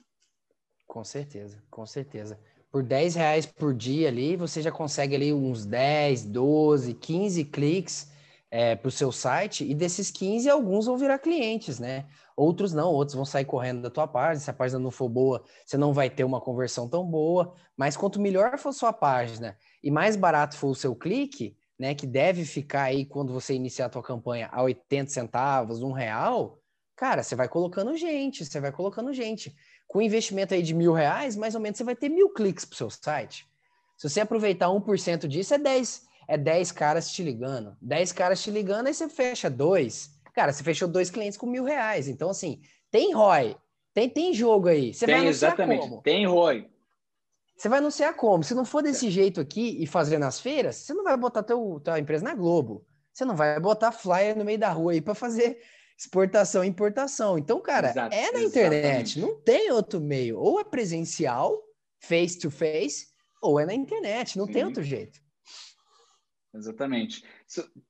Com 0.88 1.04
certeza, 1.04 1.64
com 1.70 1.86
certeza 1.86 2.40
por 2.76 2.84
10 2.84 3.16
reais 3.16 3.46
por 3.46 3.74
dia 3.74 4.10
ali, 4.10 4.36
você 4.36 4.62
já 4.62 4.70
consegue 4.70 5.16
ali 5.16 5.32
uns 5.32 5.66
10, 5.66 6.26
12, 6.26 6.94
15 6.96 7.46
cliques 7.46 8.12
é, 8.52 8.76
para 8.76 8.90
o 8.90 8.92
seu 8.92 9.14
site, 9.14 9.64
e 9.64 9.74
desses 9.74 10.12
15, 10.12 10.50
alguns 10.50 10.86
vão 10.86 10.98
virar 10.98 11.20
clientes, 11.20 11.80
né? 11.80 12.06
Outros 12.36 12.74
não, 12.74 12.92
outros 12.92 13.16
vão 13.16 13.24
sair 13.24 13.46
correndo 13.46 13.82
da 13.82 13.90
tua 13.90 14.06
página. 14.06 14.44
Se 14.44 14.50
a 14.50 14.54
página 14.54 14.78
não 14.78 14.92
for 14.92 15.08
boa, 15.08 15.42
você 15.66 15.78
não 15.78 15.94
vai 15.94 16.10
ter 16.10 16.26
uma 16.26 16.42
conversão 16.42 16.90
tão 16.90 17.06
boa. 17.06 17.56
Mas 17.78 17.96
quanto 17.96 18.20
melhor 18.20 18.58
for 18.58 18.74
sua 18.74 18.92
página 18.92 19.58
e 19.82 19.90
mais 19.90 20.18
barato 20.18 20.58
for 20.58 20.68
o 20.68 20.76
seu 20.76 20.94
clique, 20.94 21.56
né? 21.80 21.96
Que 21.96 22.06
deve 22.06 22.44
ficar 22.44 22.84
aí 22.84 23.06
quando 23.06 23.32
você 23.32 23.54
iniciar 23.54 23.86
a 23.86 23.90
tua 23.90 24.04
campanha 24.04 24.50
a 24.52 24.62
80 24.62 25.12
centavos, 25.12 25.82
um 25.82 25.94
real, 25.94 26.60
cara, 26.94 27.24
você 27.24 27.38
vai 27.38 27.48
colocando 27.48 27.96
gente, 27.96 28.44
você 28.44 28.60
vai 28.60 28.74
colocando 28.74 29.14
gente 29.14 29.56
com 29.88 30.02
investimento 30.02 30.54
aí 30.54 30.62
de 30.62 30.74
mil 30.74 30.94
reais, 30.94 31.36
mais 31.36 31.56
ou 31.56 31.62
menos 31.62 31.78
você 31.78 31.84
vai 31.84 31.96
ter 31.96 32.10
mil 32.10 32.30
cliques 32.30 32.66
para 32.66 32.74
o 32.74 32.78
seu 32.78 32.90
site. 32.90 33.48
Se 33.98 34.10
você 34.10 34.22
aproveitar 34.22 34.68
1% 34.68 35.28
disso, 35.28 35.54
é 35.54 35.58
10, 35.58 36.06
é 36.28 36.38
10 36.38 36.72
caras 36.72 37.12
te 37.12 37.24
ligando. 37.24 37.78
10 37.82 38.12
caras 38.12 38.42
te 38.42 38.52
ligando, 38.52 38.88
aí 38.88 38.94
você 38.94 39.08
fecha 39.08 39.50
dois. 39.50 40.12
Cara, 40.34 40.52
você 40.52 40.64
fechou 40.64 40.88
dois 40.88 41.10
clientes 41.10 41.38
com 41.38 41.46
mil 41.46 41.64
reais. 41.64 42.08
Então, 42.08 42.30
assim, 42.30 42.62
tem 42.92 43.14
ROI, 43.14 43.56
tem, 43.94 44.10
tem 44.10 44.34
jogo 44.34 44.68
aí. 44.68 44.94
Você 44.94 45.06
tem, 45.06 45.16
vai 45.16 45.28
exatamente. 45.28 45.82
Como? 45.82 46.02
Tem 46.02 46.26
ROI. 46.28 46.70
Você 47.56 47.70
vai 47.70 47.80
anunciar 47.80 48.14
como? 48.16 48.44
Se 48.44 48.54
não 48.54 48.66
for 48.66 48.84
desse 48.84 49.10
jeito 49.10 49.40
aqui 49.40 49.82
e 49.82 49.88
fazer 49.88 50.18
nas 50.18 50.42
feiras, 50.42 50.76
você 50.76 50.94
não 50.94 51.06
vai 51.06 51.16
botar 51.16 51.42
teu, 51.42 51.80
tua 51.82 51.98
empresa 51.98 52.26
na 52.26 52.36
Globo. 52.36 52.86
Você 53.14 53.24
não 53.24 53.36
vai 53.36 53.58
botar 53.62 53.94
flyer 53.94 54.38
no 54.38 54.44
meio 54.44 54.60
da 54.60 54.70
rua 54.70 54.92
aí 54.92 55.00
para 55.00 55.16
fazer 55.16 55.62
exportação 55.98 56.64
e 56.64 56.68
importação. 56.68 57.38
Então, 57.38 57.60
cara, 57.62 57.90
Exato, 57.90 58.16
é 58.16 58.32
na 58.32 58.44
internet, 58.44 59.20
não 59.20 59.40
tem 59.42 59.72
outro 59.72 60.02
meio. 60.02 60.38
Ou 60.38 60.60
é 60.60 60.64
presencial, 60.64 61.62
face 62.00 62.38
to 62.40 62.52
face, 62.52 63.08
ou 63.42 63.60
é 63.60 63.66
na 63.66 63.74
internet, 63.74 64.38
não 64.38 64.46
Sim. 64.46 64.54
tem 64.54 64.66
outro 64.66 64.84
jeito. 64.84 65.20
Exatamente. 66.54 67.24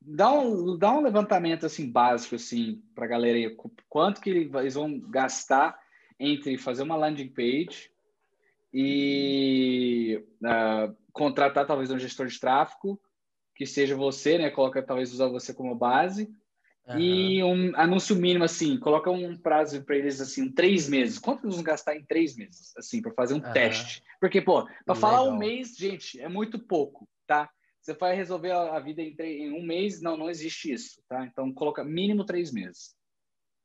Dá 0.01 0.31
um, 0.31 0.77
dá 0.77 0.91
um 0.91 1.01
levantamento 1.01 1.65
assim 1.65 1.89
básico 1.89 2.35
assim 2.35 2.81
para 2.95 3.05
a 3.05 3.07
galera 3.07 3.38
aí, 3.38 3.55
quanto 3.88 4.21
que 4.21 4.29
eles 4.29 4.74
vão 4.74 5.00
gastar 5.00 5.79
entre 6.19 6.57
fazer 6.57 6.83
uma 6.83 6.95
landing 6.95 7.29
page 7.29 7.91
e 8.74 10.24
uh, 10.41 10.95
contratar 11.13 11.67
talvez 11.67 11.91
um 11.91 12.00
gestor 12.00 12.27
de 12.27 12.39
tráfego 12.39 13.00
que 13.55 13.65
seja 13.65 13.95
você, 13.95 14.38
né? 14.38 14.50
Coloca 14.50 14.81
talvez 14.81 15.13
usar 15.13 15.27
você 15.27 15.53
como 15.53 15.75
base 15.75 16.29
Uhum. 16.88 17.00
E 17.00 17.44
um 17.44 17.75
anúncio 17.75 18.15
mínimo, 18.15 18.44
assim, 18.44 18.77
coloca 18.77 19.10
um 19.10 19.36
prazo 19.36 19.84
para 19.84 19.96
eles, 19.96 20.22
assim, 20.22 20.51
três 20.51 20.88
meses. 20.88 21.18
Quanto 21.18 21.46
eles 21.46 21.56
vão 21.56 21.63
gastar 21.63 21.96
em 21.96 22.06
três 22.06 22.36
meses, 22.36 22.74
assim, 22.77 23.01
para 23.01 23.12
fazer 23.13 23.34
um 23.34 23.44
uhum. 23.44 23.54
teste? 23.54 24.04
Porque, 24.20 24.39
pô, 24.42 24.68
para 24.86 24.96
falar 24.96 25.24
um 25.24 25.36
mês, 25.36 25.75
gente, 25.75 26.20
é 26.20 26.30
muito 26.30 26.60
pouco, 26.60 27.08
tá? 27.25 27.50
Você 27.82 27.94
vai 27.94 28.15
resolver 28.15 28.51
a, 28.51 28.80
vida 28.80 29.01
em, 29.01 29.15
em, 29.20 29.54
um 29.54 29.63
mês? 29.63 30.01
Não, 30.01 30.15
não 30.15 30.30
existe 30.30 30.72
isso, 30.72 31.01
tá? 31.08 31.25
Então, 31.25 31.51
coloca 31.54 31.84
mínimo 31.84 32.24
três 32.24 32.51
meses. 32.51 32.96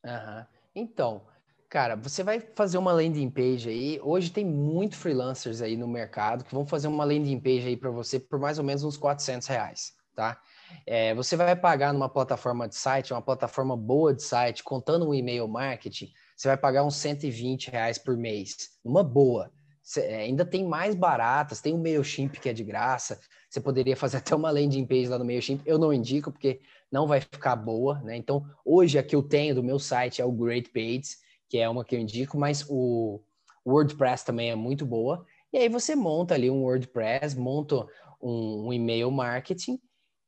Uhum. 0.04 0.44
Então, 0.74 1.26
cara, 1.68 1.96
você 1.96 2.22
vai 2.22 2.40
fazer 2.40 2.78
uma 2.78 2.92
landing 2.92 3.30
page 3.30 3.68
aí. 3.68 4.00
Hoje 4.02 4.30
tem 4.30 4.46
muito 4.46 4.96
freelancers 4.96 5.60
aí 5.60 5.76
no 5.76 5.88
mercado 5.88 6.44
que 6.44 6.54
vão 6.54 6.66
fazer 6.66 6.88
uma 6.88 7.04
landing 7.04 7.40
page 7.40 7.68
aí 7.68 7.76
para 7.76 7.90
você 7.90 8.18
por 8.18 8.38
mais 8.38 8.58
ou 8.58 8.64
menos 8.64 8.82
uns 8.82 8.96
400 8.96 9.46
reais, 9.46 9.94
tá? 10.14 10.40
É, 10.86 11.14
você 11.14 11.36
vai 11.36 11.54
pagar 11.54 11.92
numa 11.92 12.08
plataforma 12.08 12.68
de 12.68 12.74
site, 12.74 13.12
uma 13.12 13.22
plataforma 13.22 13.76
boa 13.76 14.14
de 14.14 14.22
site, 14.22 14.64
contando 14.64 15.08
um 15.08 15.14
e-mail 15.14 15.46
marketing, 15.46 16.10
você 16.36 16.48
vai 16.48 16.56
pagar 16.56 16.84
uns 16.84 16.96
120 16.96 17.70
reais 17.70 17.98
por 17.98 18.16
mês, 18.16 18.70
uma 18.84 19.02
boa. 19.04 19.52
Cê, 19.82 20.00
é, 20.00 20.16
ainda 20.20 20.44
tem 20.44 20.64
mais 20.64 20.94
baratas, 20.94 21.60
tem 21.60 21.74
o 21.74 21.78
MailChimp 21.78 22.34
que 22.38 22.48
é 22.48 22.52
de 22.52 22.64
graça, 22.64 23.20
você 23.48 23.60
poderia 23.60 23.96
fazer 23.96 24.18
até 24.18 24.34
uma 24.34 24.50
landing 24.50 24.86
page 24.86 25.08
lá 25.08 25.18
no 25.18 25.24
MailChimp, 25.24 25.62
eu 25.66 25.78
não 25.78 25.92
indico 25.92 26.30
porque 26.30 26.60
não 26.90 27.06
vai 27.06 27.20
ficar 27.20 27.56
boa, 27.56 28.00
né? 28.00 28.16
Então, 28.16 28.44
hoje 28.64 28.98
a 28.98 29.02
que 29.02 29.14
eu 29.14 29.22
tenho 29.22 29.54
do 29.54 29.62
meu 29.62 29.78
site 29.78 30.20
é 30.20 30.24
o 30.24 30.32
Great 30.32 30.70
Pages, 30.70 31.18
que 31.48 31.58
é 31.58 31.68
uma 31.68 31.84
que 31.84 31.94
eu 31.94 32.00
indico, 32.00 32.38
mas 32.38 32.64
o 32.68 33.20
WordPress 33.66 34.24
também 34.24 34.50
é 34.50 34.54
muito 34.54 34.86
boa. 34.86 35.24
E 35.52 35.58
aí 35.58 35.68
você 35.68 35.94
monta 35.94 36.34
ali 36.34 36.50
um 36.50 36.62
WordPress, 36.62 37.36
monta 37.36 37.86
um, 38.20 38.68
um 38.68 38.72
e-mail 38.72 39.10
marketing 39.10 39.80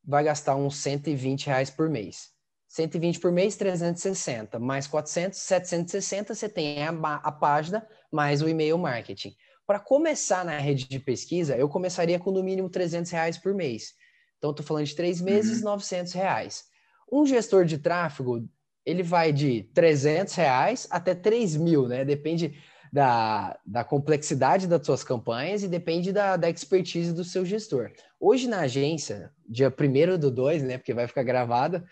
vai 0.05 0.25
gastar 0.25 0.57
uns 0.57 0.77
120 0.77 1.47
reais 1.47 1.71
por 1.71 1.89
mês. 1.89 2.31
120 2.69 3.21
por 3.21 3.31
mês, 3.31 3.55
360, 3.57 4.59
mais 4.59 4.87
400, 4.87 5.39
760, 5.39 6.35
você 6.35 6.49
tem 6.49 6.83
a, 6.83 6.91
a 6.91 7.31
página 7.31 7.87
mais 8.11 8.41
o 8.41 8.49
e-mail 8.49 8.79
marketing. 8.79 9.35
Para 9.67 9.79
começar 9.79 10.45
na 10.45 10.59
rede 10.59 10.89
de 10.89 10.99
pesquisa, 10.99 11.57
eu 11.57 11.69
começaria 11.69 12.19
com 12.19 12.31
no 12.31 12.43
mínimo 12.43 12.71
300 12.71 13.11
reais 13.11 13.39
por 13.39 13.55
mês. 13.55 13.93
Então, 14.39 14.51
estou 14.51 14.65
falando 14.65 14.87
de 14.87 14.97
três 14.97 15.21
meses, 15.21 15.59
uhum. 15.59 15.67
900 15.67 16.13
reais. 16.15 16.65
Um 17.11 17.27
gestor 17.27 17.65
de 17.65 17.79
tráfego, 17.79 18.49
ele 18.85 19.03
vai 19.03 19.33
de 19.33 19.65
300 19.75 20.35
reais 20.35 20.89
até 20.91 21.15
3 21.15 21.57
mil, 21.57 21.87
né? 21.87 22.05
Depende 22.05 22.59
da, 22.93 23.59
da 23.65 23.83
complexidade 23.83 24.67
das 24.67 24.85
suas 24.85 25.03
campanhas 25.03 25.63
e 25.63 25.69
depende 25.69 26.13
da, 26.13 26.37
da 26.37 26.51
expertise 26.51 27.15
do 27.15 27.25
seu 27.25 27.43
gestor. 27.45 27.91
Hoje 28.21 28.47
na 28.47 28.61
agência, 28.61 29.33
dia 29.49 29.73
1 29.73 30.19
do 30.19 30.31
2, 30.31 30.63
né, 30.63 30.77
porque 30.77 30.93
vai 30.93 31.09
ficar 31.09 31.23
gravado, 31.23 31.83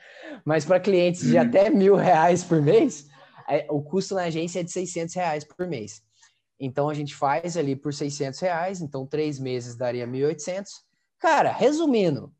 mas 0.45 0.67
para 0.67 0.79
clientes 0.79 1.23
de 1.23 1.39
até 1.39 1.71
mil 1.71 1.97
reais 1.97 2.45
por 2.45 2.61
mês, 2.61 3.09
é, 3.49 3.67
o 3.71 3.83
custo 3.83 4.15
na 4.15 4.25
agência 4.25 4.61
é 4.61 4.63
de 4.63 4.71
600 4.71 5.15
reais 5.15 5.43
por 5.43 5.67
mês. 5.67 6.03
Então 6.59 6.91
a 6.91 6.95
gente 6.95 7.15
faz 7.15 7.57
ali 7.57 7.75
por 7.75 7.95
600 7.95 8.39
reais, 8.39 8.83
então 8.83 9.07
três 9.07 9.39
meses 9.39 9.75
daria 9.75 10.07
1.800. 10.07 10.67
Cara, 11.19 11.51
resumindo, 11.51 12.31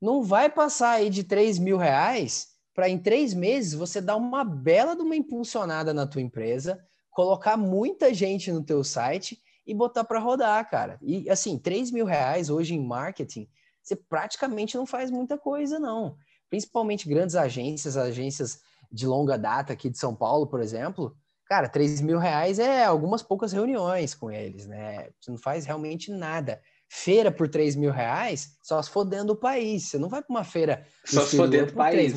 não 0.00 0.22
vai 0.22 0.48
passar 0.48 0.92
aí 0.92 1.10
de 1.10 1.24
3 1.24 1.58
mil 1.58 1.76
reais 1.76 2.54
para 2.72 2.88
em 2.88 2.98
três 2.98 3.32
meses 3.34 3.72
você 3.72 4.00
dar 4.00 4.16
uma 4.16 4.44
bela 4.44 4.96
de 4.96 5.02
uma 5.02 5.14
impulsionada 5.14 5.94
na 5.94 6.06
tua 6.06 6.20
empresa, 6.20 6.84
colocar 7.14 7.56
muita 7.56 8.12
gente 8.12 8.52
no 8.52 8.62
teu 8.62 8.84
site 8.84 9.40
e 9.66 9.72
botar 9.72 10.04
para 10.04 10.18
rodar, 10.18 10.68
cara. 10.68 10.98
E 11.00 11.30
assim, 11.30 11.56
3 11.56 11.90
mil 11.90 12.04
reais 12.04 12.50
hoje 12.50 12.74
em 12.74 12.84
marketing, 12.84 13.48
você 13.82 13.96
praticamente 13.96 14.76
não 14.76 14.84
faz 14.84 15.10
muita 15.10 15.38
coisa, 15.38 15.78
não. 15.78 16.16
Principalmente 16.50 17.08
grandes 17.08 17.36
agências, 17.36 17.96
agências 17.96 18.60
de 18.92 19.06
longa 19.06 19.38
data 19.38 19.72
aqui 19.72 19.88
de 19.88 19.96
São 19.96 20.14
Paulo, 20.14 20.46
por 20.46 20.60
exemplo. 20.60 21.16
Cara, 21.46 21.68
3 21.68 22.00
mil 22.00 22.18
reais 22.18 22.58
é 22.58 22.84
algumas 22.84 23.22
poucas 23.22 23.52
reuniões 23.52 24.14
com 24.14 24.30
eles, 24.30 24.66
né? 24.66 25.08
Você 25.20 25.30
não 25.30 25.38
faz 25.38 25.64
realmente 25.64 26.10
nada. 26.10 26.60
Feira 26.88 27.30
por 27.30 27.48
3 27.48 27.76
mil 27.76 27.92
reais, 27.92 28.56
só 28.62 28.82
se 28.82 28.90
for 28.90 29.04
dentro 29.04 29.28
do 29.28 29.36
país. 29.36 29.84
Você 29.84 29.98
não 29.98 30.08
vai 30.08 30.22
para 30.22 30.30
uma 30.34 30.44
feira. 30.44 30.86
Só 31.04 31.24
se 31.24 31.36
for 31.36 31.48
dentro 31.48 31.72
do 31.72 31.76
país. 31.76 32.12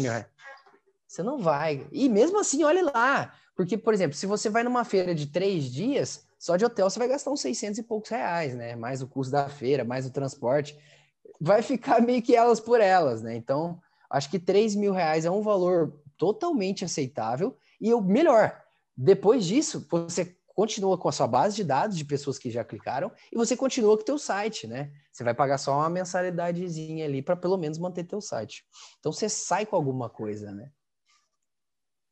Você 1.08 1.24
não 1.24 1.38
vai. 1.38 1.88
E 1.92 2.10
mesmo 2.10 2.40
assim, 2.40 2.64
olhe 2.64 2.82
lá. 2.82 3.34
Porque, 3.58 3.76
por 3.76 3.92
exemplo, 3.92 4.16
se 4.16 4.28
você 4.28 4.52
vai 4.52 4.64
numa 4.64 4.86
feira 4.86 5.16
de 5.16 5.26
três 5.26 5.66
dias, 5.66 6.24
só 6.38 6.56
de 6.56 6.64
hotel 6.64 6.88
você 6.88 7.00
vai 7.00 7.08
gastar 7.08 7.32
uns 7.32 7.42
600 7.42 7.80
e 7.80 7.84
poucos 7.84 8.12
reais, 8.12 8.54
né? 8.54 8.76
Mais 8.76 9.02
o 9.02 9.08
custo 9.08 9.32
da 9.32 9.50
feira, 9.50 9.84
mais 9.84 10.06
o 10.06 10.12
transporte. 10.12 10.78
Vai 11.42 11.64
ficar 11.64 12.00
meio 12.00 12.22
que 12.22 12.36
elas 12.36 12.60
por 12.60 12.80
elas, 12.80 13.24
né? 13.24 13.36
Então, 13.36 13.82
acho 14.12 14.30
que 14.30 14.38
3 14.38 14.76
mil 14.76 14.94
reais 14.94 15.26
é 15.26 15.32
um 15.32 15.42
valor 15.42 16.00
totalmente 16.20 16.86
aceitável. 16.86 17.58
E 17.82 17.92
o 17.96 18.00
melhor, 18.00 18.62
depois 18.96 19.44
disso, 19.44 19.88
você 19.90 20.38
continua 20.54 20.96
com 20.96 21.10
a 21.10 21.12
sua 21.12 21.28
base 21.28 21.56
de 21.56 21.64
dados 21.64 21.98
de 21.98 22.06
pessoas 22.06 22.38
que 22.38 22.52
já 22.52 22.64
clicaram 22.64 23.12
e 23.32 23.36
você 23.36 23.58
continua 23.58 23.98
com 23.98 24.04
o 24.04 24.06
teu 24.06 24.20
site, 24.20 24.68
né? 24.68 24.92
Você 25.12 25.24
vai 25.24 25.34
pagar 25.34 25.58
só 25.58 25.76
uma 25.76 25.90
mensalidadezinha 25.90 27.06
ali 27.06 27.24
para 27.24 27.36
pelo 27.36 27.58
menos 27.58 27.80
manter 27.80 28.04
teu 28.04 28.22
site. 28.22 28.64
Então 29.00 29.12
você 29.12 29.28
sai 29.28 29.66
com 29.66 29.76
alguma 29.76 30.12
coisa, 30.12 30.52
né? 30.52 30.70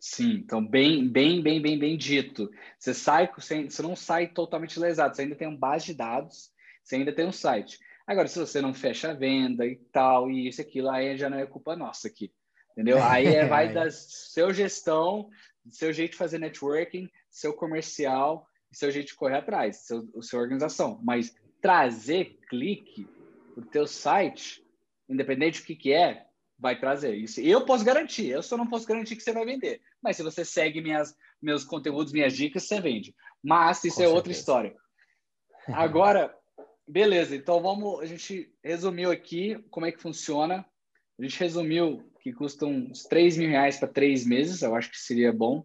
Sim, 0.08 0.34
então 0.34 0.64
bem, 0.64 1.10
bem, 1.10 1.42
bem, 1.42 1.60
bem, 1.60 1.80
bem 1.80 1.98
dito. 1.98 2.52
Você 2.78 2.94
sai, 2.94 3.28
você 3.36 3.82
não 3.82 3.96
sai 3.96 4.28
totalmente 4.28 4.80
lesado, 4.80 5.16
você 5.16 5.24
ainda 5.24 5.36
tem 5.36 5.48
um 5.48 5.58
base 5.58 5.88
de 5.88 5.96
dados, 5.96 6.52
você 6.84 6.98
ainda 6.98 7.12
tem 7.12 7.26
um 7.26 7.32
site. 7.32 7.80
Agora, 8.06 8.28
se 8.28 8.38
você 8.38 8.62
não 8.62 8.72
fecha 8.72 9.10
a 9.10 9.14
venda 9.16 9.66
e 9.66 9.78
tal, 9.92 10.30
e 10.30 10.48
isso 10.48 10.62
e 10.62 10.64
aquilo, 10.64 10.92
aí 10.92 11.18
já 11.18 11.28
não 11.28 11.40
é 11.40 11.48
culpa 11.48 11.76
nossa 11.76 12.08
aqui. 12.08 12.32
Entendeu? 12.74 13.02
Aí 13.04 13.26
é, 13.26 13.48
vai 13.48 13.74
da 13.74 13.90
seu 13.90 14.54
gestão, 14.54 15.28
seu 15.72 15.92
jeito 15.92 16.12
de 16.12 16.18
fazer 16.18 16.38
networking, 16.38 17.10
seu 17.28 17.52
comercial, 17.54 18.48
seu 18.72 18.92
jeito 18.92 19.08
de 19.08 19.16
correr 19.16 19.38
atrás, 19.38 19.78
seu, 19.88 20.08
sua 20.22 20.40
organização. 20.40 21.00
Mas 21.04 21.36
trazer 21.60 22.38
clique 22.48 23.08
para 23.56 23.64
o 23.64 23.66
teu 23.66 23.88
site, 23.88 24.64
independente 25.10 25.62
do 25.62 25.66
que, 25.66 25.76
que 25.76 25.94
é, 25.94 26.28
vai 26.58 26.80
trazer. 26.80 27.16
Isso 27.16 27.42
eu 27.42 27.66
posso 27.66 27.84
garantir. 27.84 28.28
Eu 28.28 28.42
só 28.42 28.58
não 28.58 28.68
posso 28.68 28.88
garantir 28.88 29.16
que 29.16 29.24
você 29.24 29.34
vai 29.34 29.46
vender. 29.46 29.82
Mas 30.02 30.18
se 30.18 30.24
você 30.24 30.46
segue 30.46 30.82
minhas, 30.82 31.16
meus 31.42 31.64
conteúdos, 31.64 32.14
minhas 32.14 32.34
dicas, 32.34 32.64
você 32.64 32.80
vende. 32.80 33.14
Mas 33.44 33.84
isso 33.84 33.98
Com 33.98 34.02
é 34.02 34.06
certeza. 34.06 34.16
outra 34.16 34.32
história. 34.32 34.76
Agora, 35.68 36.34
beleza. 36.88 37.36
Então 37.36 37.62
vamos. 37.62 38.02
A 38.02 38.06
gente 38.06 38.52
resumiu 38.64 39.12
aqui 39.12 39.58
como 39.70 39.86
é 39.86 39.92
que 39.92 40.02
funciona. 40.02 40.66
A 41.20 41.24
gente 41.24 41.40
resumiu 41.40 42.04
que 42.22 42.34
custa 42.34 42.66
uns 42.66 43.04
3 43.04 43.38
mil 43.38 43.50
reais 43.50 43.78
para 43.78 43.88
três 43.88 44.26
meses, 44.26 44.62
eu 44.62 44.76
acho 44.76 44.90
que 44.90 44.98
seria 44.98 45.32
bom. 45.32 45.64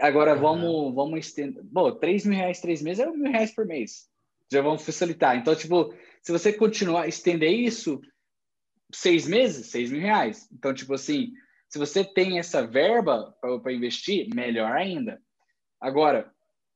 Agora 0.00 0.34
uhum. 0.34 0.40
vamos, 0.40 0.94
vamos 0.94 1.18
estender. 1.20 1.62
Bom, 1.64 1.94
3 1.94 2.26
mil 2.26 2.38
reais 2.38 2.60
três 2.60 2.82
meses 2.82 3.04
é 3.04 3.10
mil 3.10 3.30
reais 3.30 3.54
por 3.54 3.66
mês. 3.66 4.08
Já 4.50 4.60
vamos 4.60 4.84
facilitar. 4.84 5.36
Então, 5.36 5.54
tipo, 5.54 5.94
se 6.22 6.32
você 6.32 6.52
continuar, 6.52 7.08
estender 7.08 7.50
isso 7.50 8.00
seis 8.92 9.26
meses, 9.26 9.66
seis 9.66 9.90
mil 9.90 10.00
reais. 10.00 10.48
Então, 10.52 10.72
tipo 10.74 10.94
assim, 10.94 11.32
se 11.68 11.78
você 11.78 12.04
tem 12.04 12.38
essa 12.38 12.66
verba 12.66 13.34
para 13.40 13.72
investir, 13.72 14.28
melhor 14.34 14.72
ainda. 14.72 15.20
Agora, 15.80 16.32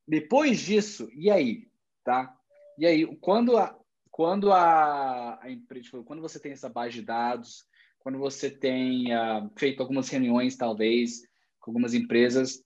depois 0.07 0.59
disso, 0.59 1.09
e 1.13 1.29
aí, 1.29 1.67
tá? 2.03 2.35
E 2.77 2.85
aí, 2.85 3.05
quando 3.17 3.57
a, 3.57 3.77
quando 4.09 4.51
a, 4.51 5.33
a 5.35 5.47
tipo, 5.81 6.03
quando 6.03 6.21
você 6.21 6.39
tem 6.39 6.51
essa 6.51 6.69
base 6.69 6.95
de 6.95 7.01
dados, 7.03 7.65
quando 7.99 8.17
você 8.17 8.49
tenha 8.49 9.49
feito 9.57 9.81
algumas 9.81 10.09
reuniões, 10.09 10.55
talvez, 10.55 11.21
com 11.59 11.71
algumas 11.71 11.93
empresas, 11.93 12.63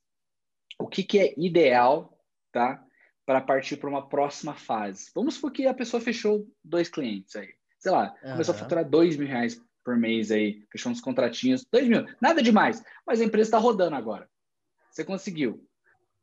o 0.80 0.88
que, 0.88 1.04
que 1.04 1.20
é 1.20 1.34
ideal, 1.38 2.18
tá? 2.52 2.84
Para 3.26 3.42
partir 3.42 3.78
para 3.78 3.90
uma 3.90 4.08
próxima 4.08 4.54
fase. 4.54 5.12
Vamos 5.14 5.36
supor 5.36 5.52
que 5.52 5.66
a 5.66 5.74
pessoa 5.74 6.00
fechou 6.00 6.48
dois 6.64 6.90
clientes 6.90 7.36
aí. 7.36 7.54
Sei 7.82 7.92
lá, 7.92 8.16
uhum. 8.24 8.32
começou 8.34 8.54
a 8.54 8.58
faturar 8.58 8.88
dois 8.88 9.18
mil 9.18 9.28
reais 9.28 9.60
por 9.84 9.98
mês 9.98 10.32
aí, 10.32 10.64
fechou 10.72 10.92
uns 10.92 11.02
contratinhos, 11.02 11.66
dois 11.72 11.88
mil, 11.88 12.06
nada 12.22 12.42
demais, 12.42 12.84
mas 13.06 13.20
a 13.20 13.26
empresa 13.26 13.48
está 13.48 13.58
rodando 13.58 13.96
agora. 13.96 14.30
Você 14.92 15.04
conseguiu. 15.04 15.68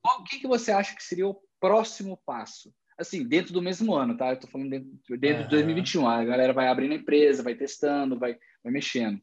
O 0.04 0.22
que, 0.22 0.38
que 0.38 0.46
você 0.46 0.70
acha 0.70 0.94
que 0.94 1.02
seria 1.02 1.26
o 1.26 1.36
próximo 1.60 2.16
passo? 2.24 2.72
Assim, 2.96 3.26
dentro 3.26 3.52
do 3.52 3.60
mesmo 3.60 3.94
ano, 3.94 4.16
tá? 4.16 4.30
Eu 4.30 4.40
tô 4.40 4.46
falando 4.46 4.70
dentro, 4.70 5.18
dentro 5.18 5.42
uhum. 5.42 5.48
de 5.48 5.50
2021. 5.50 6.08
A 6.08 6.24
galera 6.24 6.52
vai 6.52 6.68
abrindo 6.68 6.92
a 6.92 6.96
empresa, 6.96 7.42
vai 7.42 7.54
testando, 7.54 8.18
vai, 8.18 8.38
vai 8.62 8.72
mexendo. 8.72 9.20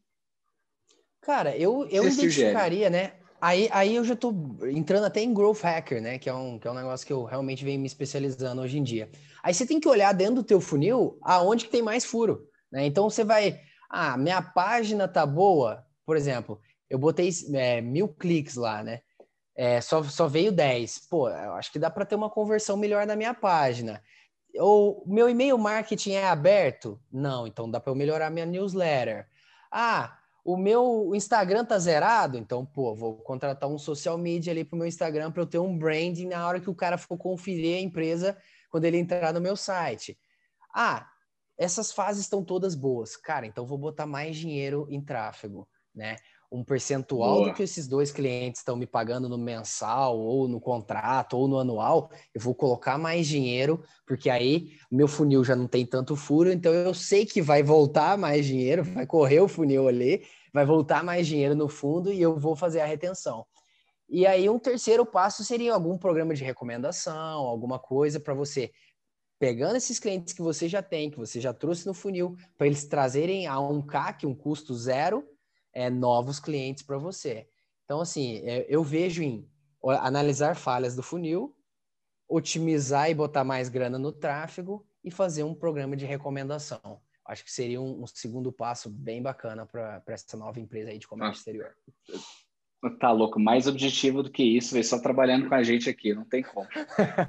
Cara, 1.22 1.56
eu, 1.56 1.88
eu 1.90 2.06
identificaria, 2.06 2.90
né? 2.90 3.14
Aí, 3.40 3.68
aí 3.72 3.94
eu 3.94 4.04
já 4.04 4.14
estou 4.14 4.34
entrando 4.62 5.04
até 5.04 5.20
em 5.20 5.32
Growth 5.32 5.60
Hacker, 5.62 6.00
né? 6.00 6.18
Que 6.18 6.28
é, 6.28 6.34
um, 6.34 6.58
que 6.58 6.66
é 6.66 6.70
um 6.70 6.74
negócio 6.74 7.06
que 7.06 7.12
eu 7.12 7.24
realmente 7.24 7.64
venho 7.64 7.80
me 7.80 7.86
especializando 7.86 8.62
hoje 8.62 8.78
em 8.78 8.82
dia. 8.82 9.10
Aí 9.42 9.52
você 9.52 9.66
tem 9.66 9.78
que 9.78 9.88
olhar 9.88 10.12
dentro 10.12 10.36
do 10.36 10.44
teu 10.44 10.60
funil 10.60 11.18
aonde 11.22 11.66
que 11.66 11.70
tem 11.70 11.82
mais 11.82 12.04
furo, 12.04 12.48
né? 12.70 12.86
Então 12.86 13.08
você 13.08 13.24
vai... 13.24 13.60
Ah, 13.88 14.16
minha 14.16 14.42
página 14.42 15.06
tá 15.06 15.24
boa. 15.24 15.84
Por 16.04 16.16
exemplo, 16.16 16.60
eu 16.88 16.98
botei 16.98 17.30
é, 17.54 17.80
mil 17.80 18.08
cliques 18.08 18.56
lá, 18.56 18.82
né? 18.82 19.00
É, 19.54 19.80
só, 19.80 20.02
só 20.02 20.28
veio 20.28 20.52
10. 20.52 21.06
Pô, 21.08 21.28
eu 21.28 21.52
acho 21.54 21.72
que 21.72 21.78
dá 21.78 21.90
para 21.90 22.04
ter 22.04 22.14
uma 22.14 22.30
conversão 22.30 22.76
melhor 22.76 23.06
na 23.06 23.16
minha 23.16 23.32
página. 23.32 24.02
Ou 24.58 25.04
meu 25.06 25.28
e-mail 25.28 25.56
marketing 25.58 26.12
é 26.12 26.26
aberto? 26.26 27.00
Não, 27.12 27.46
então 27.46 27.70
dá 27.70 27.80
para 27.80 27.90
eu 27.90 27.96
melhorar 27.96 28.30
minha 28.30 28.46
newsletter. 28.46 29.26
Ah, 29.70 30.18
o 30.46 30.56
meu 30.56 31.10
Instagram 31.12 31.64
tá 31.64 31.76
zerado, 31.76 32.38
então, 32.38 32.64
pô, 32.64 32.94
vou 32.94 33.16
contratar 33.16 33.68
um 33.68 33.76
social 33.76 34.16
media 34.16 34.52
ali 34.52 34.64
pro 34.64 34.78
meu 34.78 34.86
Instagram 34.86 35.32
para 35.32 35.42
eu 35.42 35.46
ter 35.46 35.58
um 35.58 35.76
branding 35.76 36.28
na 36.28 36.46
hora 36.46 36.60
que 36.60 36.70
o 36.70 36.74
cara 36.74 36.96
for 36.96 37.18
conferir 37.18 37.76
a 37.76 37.80
empresa 37.80 38.38
quando 38.70 38.84
ele 38.84 38.96
entrar 38.96 39.34
no 39.34 39.40
meu 39.40 39.56
site. 39.56 40.16
Ah, 40.72 41.04
essas 41.58 41.90
fases 41.90 42.22
estão 42.22 42.44
todas 42.44 42.76
boas. 42.76 43.16
Cara, 43.16 43.44
então 43.44 43.66
vou 43.66 43.76
botar 43.76 44.06
mais 44.06 44.36
dinheiro 44.36 44.86
em 44.88 45.00
tráfego, 45.00 45.68
né? 45.92 46.16
um 46.50 46.62
percentual 46.62 47.36
Boa. 47.36 47.48
do 47.48 47.54
que 47.54 47.62
esses 47.62 47.86
dois 47.86 48.10
clientes 48.10 48.60
estão 48.60 48.76
me 48.76 48.86
pagando 48.86 49.28
no 49.28 49.38
mensal, 49.38 50.18
ou 50.18 50.48
no 50.48 50.60
contrato, 50.60 51.36
ou 51.36 51.48
no 51.48 51.58
anual, 51.58 52.10
eu 52.34 52.40
vou 52.40 52.54
colocar 52.54 52.96
mais 52.96 53.26
dinheiro, 53.26 53.82
porque 54.06 54.30
aí 54.30 54.70
meu 54.90 55.08
funil 55.08 55.44
já 55.44 55.56
não 55.56 55.66
tem 55.66 55.84
tanto 55.84 56.14
furo, 56.14 56.50
então 56.50 56.72
eu 56.72 56.94
sei 56.94 57.26
que 57.26 57.42
vai 57.42 57.62
voltar 57.62 58.16
mais 58.16 58.46
dinheiro, 58.46 58.84
vai 58.84 59.06
correr 59.06 59.40
o 59.40 59.48
funil 59.48 59.88
ali, 59.88 60.22
vai 60.56 60.64
voltar 60.64 61.04
mais 61.04 61.26
dinheiro 61.26 61.54
no 61.54 61.68
fundo 61.68 62.10
e 62.10 62.18
eu 62.18 62.38
vou 62.38 62.56
fazer 62.56 62.80
a 62.80 62.86
retenção. 62.86 63.44
E 64.08 64.26
aí 64.26 64.48
um 64.48 64.58
terceiro 64.58 65.04
passo 65.04 65.44
seria 65.44 65.74
algum 65.74 65.98
programa 65.98 66.32
de 66.32 66.42
recomendação, 66.42 67.40
alguma 67.40 67.78
coisa 67.78 68.18
para 68.18 68.32
você 68.32 68.72
pegando 69.38 69.76
esses 69.76 69.98
clientes 69.98 70.32
que 70.32 70.40
você 70.40 70.66
já 70.66 70.82
tem, 70.82 71.10
que 71.10 71.18
você 71.18 71.42
já 71.42 71.52
trouxe 71.52 71.86
no 71.86 71.92
funil, 71.92 72.34
para 72.56 72.66
eles 72.66 72.86
trazerem 72.86 73.46
a 73.46 73.60
um 73.60 73.82
CAC, 73.82 74.26
um 74.26 74.34
custo 74.34 74.74
zero, 74.74 75.28
é, 75.74 75.90
novos 75.90 76.40
clientes 76.40 76.82
para 76.82 76.96
você. 76.96 77.46
Então, 77.84 78.00
assim, 78.00 78.38
é, 78.48 78.64
eu 78.66 78.82
vejo 78.82 79.22
em 79.22 79.46
analisar 80.00 80.56
falhas 80.56 80.96
do 80.96 81.02
funil, 81.02 81.54
otimizar 82.26 83.10
e 83.10 83.14
botar 83.14 83.44
mais 83.44 83.68
grana 83.68 83.98
no 83.98 84.10
tráfego 84.10 84.86
e 85.04 85.10
fazer 85.10 85.42
um 85.42 85.54
programa 85.54 85.94
de 85.94 86.06
recomendação. 86.06 86.98
Acho 87.28 87.44
que 87.44 87.50
seria 87.50 87.80
um, 87.80 88.02
um 88.02 88.06
segundo 88.06 88.52
passo 88.52 88.88
bem 88.88 89.22
bacana 89.22 89.66
para 89.66 90.02
essa 90.08 90.36
nova 90.36 90.60
empresa 90.60 90.90
aí 90.90 90.98
de 90.98 91.06
comércio 91.06 91.34
ah, 91.34 91.38
exterior. 91.38 91.74
Tá 93.00 93.10
louco, 93.10 93.40
mais 93.40 93.66
objetivo 93.66 94.22
do 94.22 94.30
que 94.30 94.42
isso, 94.44 94.74
véio, 94.74 94.84
só 94.84 95.00
trabalhando 95.00 95.48
com 95.48 95.54
a 95.54 95.62
gente 95.62 95.88
aqui, 95.90 96.14
não 96.14 96.24
tem 96.24 96.42
como. 96.42 96.68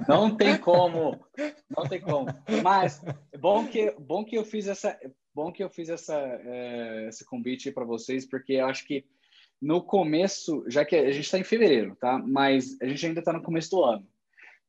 Não 0.06 0.36
tem 0.36 0.56
como, 0.58 1.18
não 1.76 1.88
tem 1.88 2.00
como. 2.00 2.26
Mas 2.62 3.02
bom 3.40 3.66
que 3.66 3.90
bom 3.98 4.24
que 4.24 4.36
eu 4.36 4.44
fiz 4.44 4.68
essa, 4.68 4.98
bom 5.34 5.50
que 5.50 5.62
eu 5.62 5.70
fiz 5.70 5.88
essa, 5.88 6.14
é, 6.14 7.08
esse 7.08 7.24
convite 7.24 7.72
para 7.72 7.84
vocês, 7.84 8.28
porque 8.28 8.54
eu 8.54 8.66
acho 8.66 8.86
que 8.86 9.04
no 9.60 9.82
começo, 9.82 10.64
já 10.68 10.84
que 10.84 10.94
a 10.94 11.10
gente 11.10 11.24
está 11.24 11.38
em 11.38 11.44
fevereiro, 11.44 11.96
tá? 11.96 12.18
Mas 12.18 12.80
a 12.80 12.86
gente 12.86 13.04
ainda 13.06 13.20
está 13.20 13.32
no 13.32 13.42
começo 13.42 13.70
do 13.70 13.82
ano. 13.82 14.06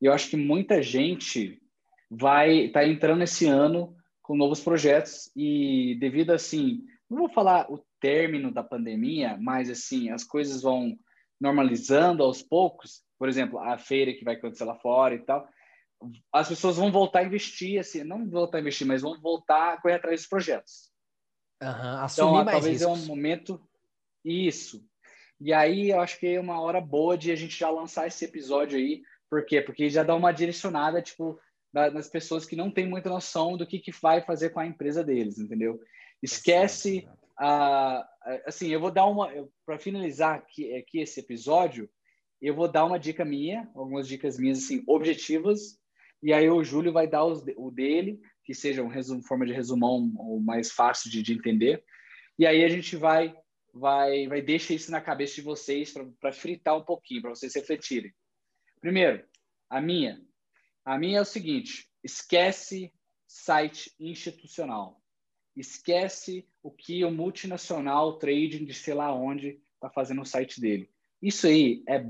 E 0.02 0.06
eu 0.06 0.13
acho 0.13 0.30
que 0.30 0.38
muita 0.38 0.82
gente 0.82 1.62
vai 2.10 2.65
estar 2.65 2.82
tá 2.82 2.88
entrando 2.88 3.22
esse 3.22 3.46
ano 3.46 3.96
com 4.30 4.38
novos 4.38 4.60
projetos 4.60 5.32
e 5.36 5.98
devido 6.00 6.30
assim, 6.30 6.86
não 7.10 7.18
vou 7.18 7.30
falar 7.30 7.65
o 7.72 7.84
término 8.00 8.54
da 8.54 8.63
pandemia, 8.63 9.36
mas 9.42 9.72
assim, 9.72 10.12
as 10.12 10.24
coisas 10.24 10.62
vão 10.62 10.96
normalizando 11.42 12.22
aos 12.22 12.44
poucos. 12.44 13.02
Por 13.18 13.28
exemplo, 13.28 13.58
a 13.58 13.76
feira 13.80 14.13
que 14.13 14.24
vai 14.24 14.36
acontecer 14.36 14.65
lá 14.65 14.76
fora 14.76 15.15
e 15.15 15.26
tal 15.26 15.50
as 16.32 16.48
pessoas 16.48 16.78
vão 16.78 16.92
voltar 16.92 17.20
a 17.20 17.24
investir, 17.24 17.80
assim, 17.80 18.04
não 18.04 18.30
voltar 18.30 18.60
a 18.60 18.62
investir, 18.62 18.86
mas 18.86 19.02
vão 19.02 19.20
voltar 19.20 19.74
a 19.74 19.82
correr 19.82 19.96
atrás 19.96 20.22
dos 20.22 20.30
projetos. 20.30 20.92
Uhum, 21.62 21.98
assumir 22.00 22.42
então, 22.42 22.46
talvez 22.46 22.82
riscos. 22.82 22.88
é 22.88 23.04
um 23.04 23.06
momento 23.08 23.60
isso. 24.24 24.86
E 25.42 25.52
aí 25.52 25.89
eu 25.89 26.00
acho 26.00 26.20
que 26.20 26.28
é 26.28 26.39
uma 26.39 26.62
hora 26.62 26.80
boa 26.80 27.18
de 27.18 27.32
a 27.32 27.36
gente 27.36 27.58
já 27.58 27.70
lançar 27.72 28.06
esse 28.06 28.24
episódio 28.24 28.78
aí. 28.78 29.02
Por 29.28 29.44
quê? 29.44 29.60
Porque 29.60 29.89
já 29.89 30.04
dá 30.04 30.15
uma 30.15 30.32
direcionada, 30.32 31.02
tipo, 31.02 31.39
das 31.71 32.10
pessoas 32.10 32.45
que 32.45 32.55
não 32.55 32.71
têm 32.71 32.88
muita 32.88 33.10
noção 33.10 33.55
do 33.55 33.65
que, 33.65 33.79
que 33.79 33.91
vai 33.91 34.21
fazer 34.21 34.49
com 34.49 34.60
a 34.60 34.65
empresa 34.65 35.03
deles, 35.03 35.38
entendeu? 35.38 35.79
Esquece 36.21 37.08
a, 37.38 38.08
assim, 38.45 38.69
eu 38.69 38.79
vou 38.79 38.91
dar 38.91 39.05
uma 39.05 39.29
para 39.65 39.79
finalizar 39.79 40.36
aqui, 40.36 40.75
aqui 40.75 40.99
esse 40.99 41.19
episódio, 41.19 41.89
eu 42.41 42.55
vou 42.55 42.67
dar 42.67 42.86
uma 42.86 42.99
dica 42.99 43.23
minha, 43.23 43.69
algumas 43.75 44.08
dicas 44.08 44.38
minhas 44.38 44.58
assim 44.58 44.84
objetivas, 44.88 45.79
e 46.21 46.34
aí 46.34 46.49
o 46.49 46.63
Júlio 46.63 46.91
vai 46.91 47.08
dar 47.08 47.23
os, 47.25 47.43
o 47.55 47.71
dele, 47.71 48.19
que 48.43 48.53
seja 48.53 48.84
um 48.84 48.88
resumo, 48.88 49.23
forma 49.23 49.45
de 49.45 49.53
resumão 49.53 50.12
ou 50.17 50.39
mais 50.39 50.71
fácil 50.71 51.10
de, 51.10 51.21
de 51.21 51.34
entender. 51.34 51.84
E 52.38 52.45
aí 52.45 52.63
a 52.63 52.69
gente 52.69 52.95
vai 52.95 53.36
vai 53.73 54.27
vai 54.27 54.41
deixar 54.41 54.73
isso 54.73 54.91
na 54.91 54.99
cabeça 54.99 55.36
de 55.36 55.41
vocês 55.41 55.93
para 56.19 56.34
fritar 56.34 56.75
um 56.75 56.84
pouquinho, 56.84 57.21
para 57.21 57.29
vocês 57.29 57.53
refletirem. 57.55 58.12
Primeiro, 58.82 59.23
a 59.69 59.79
minha. 59.79 60.21
A 60.89 60.97
minha 60.97 61.19
é 61.19 61.21
o 61.21 61.25
seguinte: 61.25 61.88
esquece 62.04 62.91
site 63.28 63.93
institucional. 63.99 64.99
Esquece 65.56 66.47
o 66.63 66.71
que 66.71 67.06
o 67.06 67.12
multinacional 67.12 68.17
trading 68.17 68.65
de 68.65 68.73
sei 68.73 68.95
lá 68.95 69.13
onde 69.13 69.62
está 69.75 69.88
fazendo 69.88 70.17
no 70.17 70.25
site 70.25 70.60
dele. 70.60 70.89
Isso 71.21 71.45
aí 71.45 71.84
é 71.88 72.04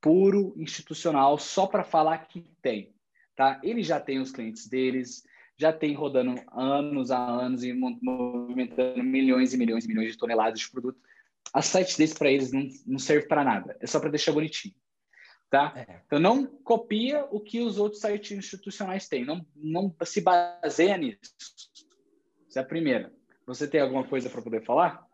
puro 0.00 0.54
institucional, 0.56 1.36
só 1.36 1.66
para 1.66 1.84
falar 1.84 2.16
que 2.26 2.46
tem. 2.62 2.94
Tá? 3.36 3.60
Ele 3.62 3.82
já 3.82 4.00
tem 4.00 4.18
os 4.18 4.32
clientes 4.32 4.66
deles, 4.66 5.22
já 5.58 5.70
tem 5.70 5.92
rodando 5.92 6.34
anos 6.50 7.10
a 7.10 7.18
anos 7.18 7.62
e 7.62 7.74
movimentando 7.74 9.04
milhões 9.04 9.52
e 9.52 9.58
milhões 9.58 9.84
e 9.84 9.88
milhões 9.88 10.12
de 10.12 10.18
toneladas 10.18 10.60
de 10.60 10.70
produto. 10.70 10.98
A 11.52 11.60
site 11.60 11.98
deles 11.98 12.14
para 12.14 12.32
eles 12.32 12.52
não, 12.52 12.66
não 12.86 12.98
serve 12.98 13.26
para 13.26 13.44
nada, 13.44 13.76
é 13.80 13.86
só 13.86 14.00
para 14.00 14.08
deixar 14.08 14.32
bonitinho. 14.32 14.74
Tá? 15.54 15.72
É. 15.76 16.00
Então 16.04 16.18
não 16.18 16.44
copia 16.44 17.28
o 17.30 17.38
que 17.38 17.60
os 17.60 17.78
outros 17.78 18.00
sites 18.00 18.36
institucionais 18.36 19.06
têm, 19.06 19.24
não, 19.24 19.46
não 19.54 19.94
se 20.02 20.20
baseia 20.20 20.98
nisso. 20.98 21.20
Essa 22.48 22.58
é 22.58 22.62
a 22.62 22.66
primeira. 22.66 23.12
Você 23.46 23.68
tem 23.68 23.80
alguma 23.80 24.02
coisa 24.02 24.28
para 24.28 24.42
poder 24.42 24.64
falar? 24.64 25.06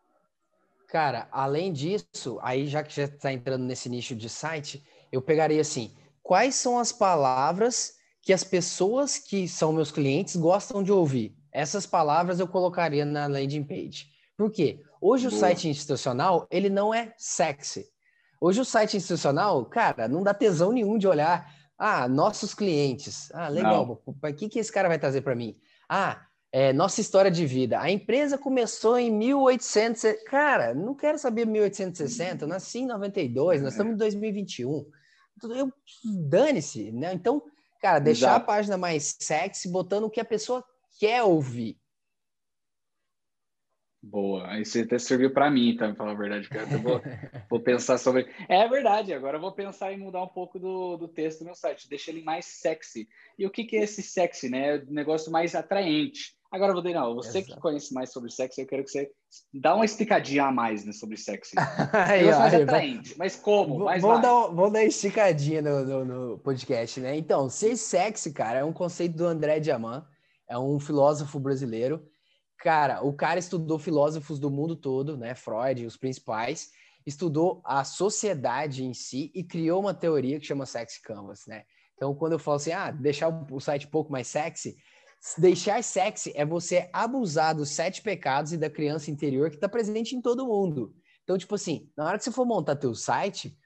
Cara, 0.89 1.29
além 1.31 1.71
disso, 1.71 2.39
aí 2.41 2.67
já 2.67 2.83
que 2.83 2.97
já 2.97 3.05
está 3.05 3.31
entrando 3.31 3.65
nesse 3.65 3.91
nicho 3.91 4.17
de 4.17 4.31
site, 4.31 4.83
eu 5.13 5.21
pegaria 5.21 5.61
assim: 5.61 5.95
quais 6.23 6.55
são 6.55 6.79
as 6.79 6.91
palavras 6.91 7.99
que 8.23 8.33
as 8.33 8.43
pessoas 8.43 9.19
que 9.19 9.47
são 9.47 9.75
meus 9.75 9.93
clientes 9.93 10.37
gostam 10.37 10.83
de 10.83 10.91
ouvir? 10.91 11.37
Essas 11.53 11.85
palavras 11.85 12.41
eu 12.41 12.49
colocaria 12.49 13.05
na 13.05 13.27
landing 13.27 13.65
page. 13.65 14.07
Por 14.39 14.51
quê? 14.51 14.81
Hoje 15.03 15.29
Boa. 15.29 15.37
o 15.37 15.39
site 15.39 15.69
institucional, 15.69 16.49
ele 16.51 16.71
não 16.71 16.95
é 16.95 17.13
sexy. 17.19 17.85
Hoje 18.41 18.61
o 18.61 18.65
site 18.65 18.97
institucional, 18.97 19.67
cara, 19.67 20.09
não 20.09 20.23
dá 20.23 20.33
tesão 20.33 20.73
nenhum 20.73 20.97
de 20.97 21.07
olhar, 21.07 21.53
ah, 21.77 22.09
nossos 22.09 22.55
clientes. 22.55 23.31
Ah, 23.33 23.49
legal, 23.49 24.03
o 24.05 24.35
que, 24.35 24.49
que 24.49 24.59
esse 24.59 24.73
cara 24.73 24.89
vai 24.89 24.99
trazer 24.99 25.21
para 25.21 25.35
mim? 25.35 25.59
Ah, 25.89 26.23
é, 26.53 26.73
nossa 26.73 27.01
história 27.01 27.31
de 27.31 27.47
vida. 27.47 27.81
A 27.81 27.91
empresa 27.91 28.37
começou 28.37 28.99
em 28.99 29.11
1800. 29.11 30.25
Cara, 30.27 30.75
não 30.75 30.95
quero 30.95 31.19
saber 31.19 31.47
1860, 31.47 32.45
eu 32.45 32.49
nasci 32.49 32.81
em 32.81 32.87
92, 32.87 33.63
nós 33.63 33.73
estamos 33.73 33.95
em 33.95 33.97
2021. 33.97 34.87
Eu, 35.43 35.73
dane-se, 36.29 36.93
né? 36.93 37.15
Então, 37.15 37.43
cara, 37.81 37.99
deixar 37.99 38.27
Exato. 38.27 38.43
a 38.43 38.47
página 38.47 38.77
mais 38.77 39.17
sexy, 39.19 39.71
botando 39.71 40.05
o 40.05 40.11
que 40.11 40.21
a 40.21 40.25
pessoa 40.25 40.65
quer 40.99 41.23
ouvir. 41.23 41.80
Boa, 44.03 44.49
aí 44.49 44.65
você 44.65 44.81
até 44.81 44.99
serviu 44.99 45.31
para 45.31 45.51
mim, 45.51 45.77
tá? 45.77 45.87
Pra 45.89 45.95
falar 45.95 46.13
a 46.13 46.15
verdade, 46.15 46.49
cara. 46.49 46.67
Eu 46.73 46.81
vou, 46.81 47.01
vou 47.51 47.61
pensar 47.61 47.99
sobre. 47.99 48.27
É 48.49 48.67
verdade, 48.67 49.13
agora 49.13 49.37
eu 49.37 49.41
vou 49.41 49.53
pensar 49.53 49.93
em 49.93 49.99
mudar 49.99 50.23
um 50.23 50.29
pouco 50.29 50.59
do, 50.59 50.97
do 50.97 51.07
texto 51.07 51.41
do 51.41 51.45
meu 51.45 51.55
site, 51.55 51.89
deixa 51.89 52.11
ele 52.11 52.23
mais 52.23 52.47
sexy. 52.47 53.07
E 53.39 53.47
o 53.47 53.51
que, 53.51 53.65
que 53.65 53.77
é 53.77 53.83
esse 53.83 54.03
sexy, 54.03 54.49
né? 54.49 54.77
É 54.77 54.83
um 54.83 54.93
negócio 54.93 55.31
mais 55.31 55.55
atraente. 55.55 56.35
Agora, 56.51 56.73
Valdeirão, 56.73 57.15
você 57.15 57.39
Exato. 57.39 57.55
que 57.55 57.61
conhece 57.61 57.95
mais 57.95 58.11
sobre 58.11 58.29
sexo, 58.31 58.61
eu 58.61 58.67
quero 58.67 58.83
que 58.83 58.91
você 58.91 59.09
dá 59.55 59.75
uma 59.75 59.85
explicadinha 59.85 60.47
a 60.47 60.51
mais 60.51 60.85
né, 60.85 60.93
sobre 60.93 61.17
sexo. 61.17 61.53
aí, 61.93 62.25
mais 62.25 62.55
atraente, 62.55 63.15
mas 63.17 63.37
como? 63.37 63.85
Mais 63.85 64.03
vamos, 64.03 64.23
dar, 64.23 64.33
vamos 64.49 64.73
dar 64.73 64.81
uma 64.81 64.85
esticadinha 64.85 65.63
no, 65.63 65.85
no, 65.85 66.05
no, 66.05 66.39
podcast, 66.39 66.99
né? 66.99 67.17
Então, 67.17 67.49
ser 67.49 67.77
sexy, 67.77 68.33
cara, 68.33 68.61
é 68.61 68.65
um 68.65 68.73
conceito 68.73 69.17
do 69.17 69.27
André 69.27 69.61
Diamant, 69.61 70.05
é 70.49 70.59
um 70.59 70.81
filósofo 70.81 71.39
brasileiro. 71.39 72.10
Cara, 72.61 73.03
o 73.03 73.13
cara 73.13 73.39
estudou 73.39 73.79
filósofos 73.79 74.39
do 74.39 74.51
mundo 74.51 74.77
todo, 74.77 75.17
né? 75.17 75.35
Freud, 75.35 75.87
os 75.87 75.97
principais, 75.97 76.71
estudou 77.07 77.61
a 77.65 77.85
sociedade 77.85 78.85
em 78.85 78.93
si 78.93 79.31
e 79.35 79.43
criou 79.43 79.81
uma 79.81 79.95
teoria 79.95 80.39
que 80.39 80.47
chama 80.47 80.67
Sexy 80.67 81.01
Canvas, 81.03 81.47
né? 81.47 81.65
Então, 81.95 82.15
quando 82.15 82.33
eu 82.33 82.39
falo 82.39 82.57
assim, 82.57 82.73
ah, 82.73 82.91
deixar 82.91 83.29
o 83.29 83.61
site 83.61 83.87
um 83.87 83.91
pouco 83.91 84.13
mais 84.13 84.27
sexy, 84.27 84.77
Deixar 85.37 85.83
sexy 85.85 86.33
é 86.35 86.47
você 86.47 86.89
abusar 86.93 87.55
dos 87.55 87.69
sete 87.71 88.01
pecados 88.01 88.53
e 88.53 88.57
da 88.57 88.71
criança 88.71 89.11
interior 89.11 89.51
que 89.51 89.57
está 89.57 89.69
presente 89.69 90.17
em 90.17 90.21
todo 90.21 90.47
mundo. 90.47 90.95
Então, 91.23 91.37
tipo 91.37 91.55
assim, 91.55 91.91
na 91.97 92.07
hora 92.07 92.19
que 92.19 92.25
você 92.25 92.33
for 92.33 92.47
montar 92.47 92.77
teu 92.77 92.95
site, 92.95 93.57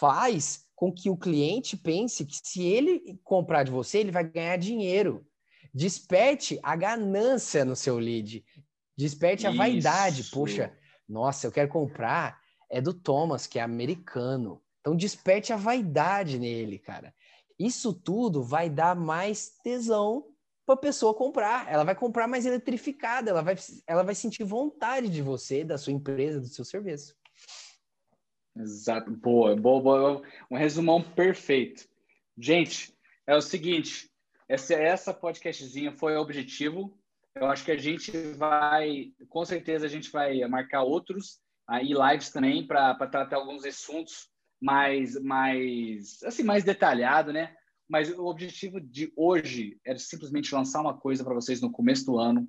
faz 0.00 0.64
com 0.74 0.92
que 0.92 1.08
o 1.08 1.16
cliente 1.16 1.76
pense 1.76 2.26
que 2.26 2.34
se 2.42 2.64
ele 2.64 3.18
comprar 3.22 3.62
de 3.62 3.70
você, 3.70 3.98
ele 3.98 4.10
vai 4.10 4.24
ganhar 4.24 4.56
dinheiro. 4.56 5.24
Desperte 5.74 6.60
a 6.62 6.76
ganância 6.76 7.64
no 7.64 7.74
seu 7.74 7.98
lead. 7.98 8.44
Desperte 8.96 9.46
a 9.46 9.50
Isso. 9.50 9.58
vaidade. 9.58 10.24
Poxa, 10.30 10.72
nossa, 11.08 11.46
eu 11.46 11.52
quero 11.52 11.68
comprar. 11.68 12.40
É 12.70 12.80
do 12.80 12.94
Thomas, 12.94 13.46
que 13.46 13.58
é 13.58 13.62
americano. 13.62 14.62
Então, 14.80 14.94
desperte 14.94 15.52
a 15.52 15.56
vaidade 15.56 16.38
nele, 16.38 16.78
cara. 16.78 17.12
Isso 17.58 17.92
tudo 17.92 18.42
vai 18.42 18.70
dar 18.70 18.94
mais 18.94 19.50
tesão 19.62 20.26
para 20.66 20.74
a 20.74 20.78
pessoa 20.78 21.14
comprar. 21.14 21.70
Ela 21.72 21.84
vai 21.84 21.94
comprar 21.94 22.26
mais 22.26 22.46
eletrificada, 22.46 23.30
ela 23.30 23.42
vai, 23.42 23.56
ela 23.86 24.02
vai 24.02 24.14
sentir 24.14 24.44
vontade 24.44 25.08
de 25.08 25.22
você, 25.22 25.64
da 25.64 25.78
sua 25.78 25.92
empresa, 25.92 26.40
do 26.40 26.48
seu 26.48 26.64
serviço. 26.64 27.16
Exato, 28.56 29.10
boa, 29.10 29.56
boa, 29.56 29.82
boa. 29.82 30.22
Um 30.50 30.56
resumão 30.56 31.02
perfeito. 31.02 31.88
Gente, 32.38 32.96
é 33.26 33.34
o 33.34 33.40
seguinte, 33.40 34.10
essa, 34.48 34.74
essa 34.74 35.14
podcastzinha 35.14 35.92
foi 35.92 36.16
o 36.16 36.20
objetivo. 36.20 36.98
Eu 37.34 37.46
acho 37.46 37.64
que 37.64 37.72
a 37.72 37.76
gente 37.76 38.12
vai, 38.34 39.12
com 39.28 39.44
certeza, 39.44 39.86
a 39.86 39.88
gente 39.88 40.10
vai 40.10 40.38
marcar 40.46 40.82
outros 40.82 41.40
aí 41.66 41.92
lives 41.92 42.30
também 42.30 42.66
para 42.66 42.94
tratar 43.06 43.36
alguns 43.36 43.64
assuntos 43.64 44.28
mais, 44.60 45.20
mais, 45.20 46.22
assim, 46.22 46.42
mais 46.42 46.62
detalhado, 46.62 47.32
né? 47.32 47.54
mas 47.88 48.10
o 48.10 48.26
objetivo 48.26 48.80
de 48.80 49.12
hoje 49.16 49.78
era 49.84 49.98
simplesmente 49.98 50.54
lançar 50.54 50.80
uma 50.80 50.96
coisa 50.96 51.22
para 51.22 51.34
vocês 51.34 51.60
no 51.60 51.70
começo 51.70 52.04
do 52.06 52.18
ano, 52.18 52.48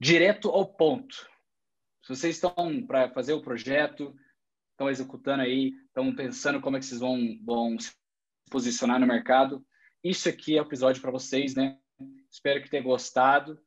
direto 0.00 0.48
ao 0.48 0.66
ponto. 0.66 1.14
Se 2.02 2.08
vocês 2.08 2.36
estão 2.36 2.84
para 2.86 3.10
fazer 3.10 3.32
o 3.32 3.42
projeto, 3.42 4.14
estão 4.72 4.90
executando 4.90 5.42
aí, 5.42 5.72
estão 5.86 6.14
pensando 6.14 6.60
como 6.60 6.76
é 6.76 6.80
que 6.80 6.86
vocês 6.86 7.00
vão, 7.00 7.18
vão 7.44 7.78
se 7.78 7.92
posicionar 8.50 8.98
no 8.98 9.06
mercado, 9.06 9.64
isso 10.04 10.28
aqui 10.28 10.56
é 10.56 10.60
o 10.60 10.66
episódio 10.66 11.00
para 11.00 11.10
vocês, 11.10 11.54
né? 11.54 11.78
Espero 12.30 12.62
que 12.62 12.68
tenham 12.68 12.84
gostado. 12.84 13.58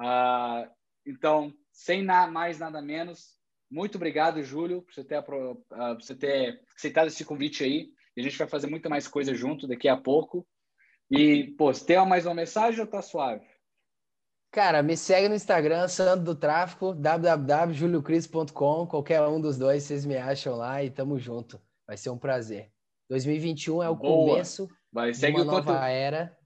Uh, 0.00 0.68
então, 1.06 1.54
sem 1.72 2.02
na, 2.02 2.26
mais 2.26 2.58
nada 2.58 2.82
menos, 2.82 3.38
muito 3.70 3.94
obrigado, 3.94 4.42
Júlio, 4.42 4.82
por 4.82 4.92
você 4.92 5.04
ter, 5.04 5.20
uh, 5.20 5.24
por 5.24 5.56
você 6.00 6.16
ter 6.16 6.60
aceitado 6.76 7.06
esse 7.06 7.24
convite 7.24 7.62
aí. 7.62 7.90
A 8.18 8.22
gente 8.22 8.36
vai 8.36 8.48
fazer 8.48 8.66
muita 8.66 8.88
mais 8.88 9.06
coisa 9.06 9.32
junto 9.34 9.68
daqui 9.68 9.88
a 9.88 9.96
pouco. 9.96 10.44
E, 11.10 11.54
pô, 11.56 11.72
se 11.72 11.86
tem 11.86 12.04
mais 12.06 12.26
uma 12.26 12.34
mensagem 12.34 12.80
ou 12.80 12.86
tá 12.86 13.00
suave? 13.00 13.46
Cara, 14.50 14.82
me 14.82 14.96
segue 14.96 15.28
no 15.28 15.34
Instagram, 15.34 15.86
Sandro 15.88 16.24
do 16.24 16.34
Tráfico, 16.34 16.94
www.juliocris.com, 16.94 18.86
qualquer 18.86 19.20
um 19.22 19.40
dos 19.40 19.58
dois, 19.58 19.82
vocês 19.82 20.04
me 20.04 20.16
acham 20.16 20.56
lá 20.56 20.82
e 20.82 20.90
tamo 20.90 21.18
junto. 21.18 21.60
Vai 21.86 21.96
ser 21.96 22.10
um 22.10 22.18
prazer. 22.18 22.70
2021 23.10 23.82
é 23.82 23.88
o 23.88 23.96
Boa. 23.96 24.30
começo 24.30 24.68
Vai, 24.94 25.10
de 25.10 25.26
uma 25.26 25.44
nova 25.44 25.62
quanto... 25.64 25.82
era. 25.82 26.38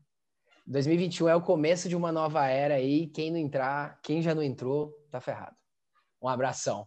2021 0.67 1.29
é 1.29 1.37
o 1.37 1.43
começo 1.43 1.87
de 1.87 1.95
uma 1.95 2.11
nova 2.11 2.47
era 2.47 2.77
aí. 2.77 3.07
Quem 3.09 3.31
não 3.31 3.37
entrar, 3.37 4.01
quem 4.03 4.23
já 4.23 4.35
não 4.35 4.43
entrou, 4.43 4.91
tá 5.11 5.21
ferrado. 5.21 5.55
Um 6.23 6.29
abração. 6.29 6.87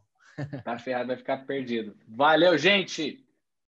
Tá 0.64 0.80
ferrado, 0.80 1.10
vai 1.10 1.18
ficar 1.18 1.46
perdido. 1.46 1.96
Valeu, 2.08 2.58
gente! 2.58 3.21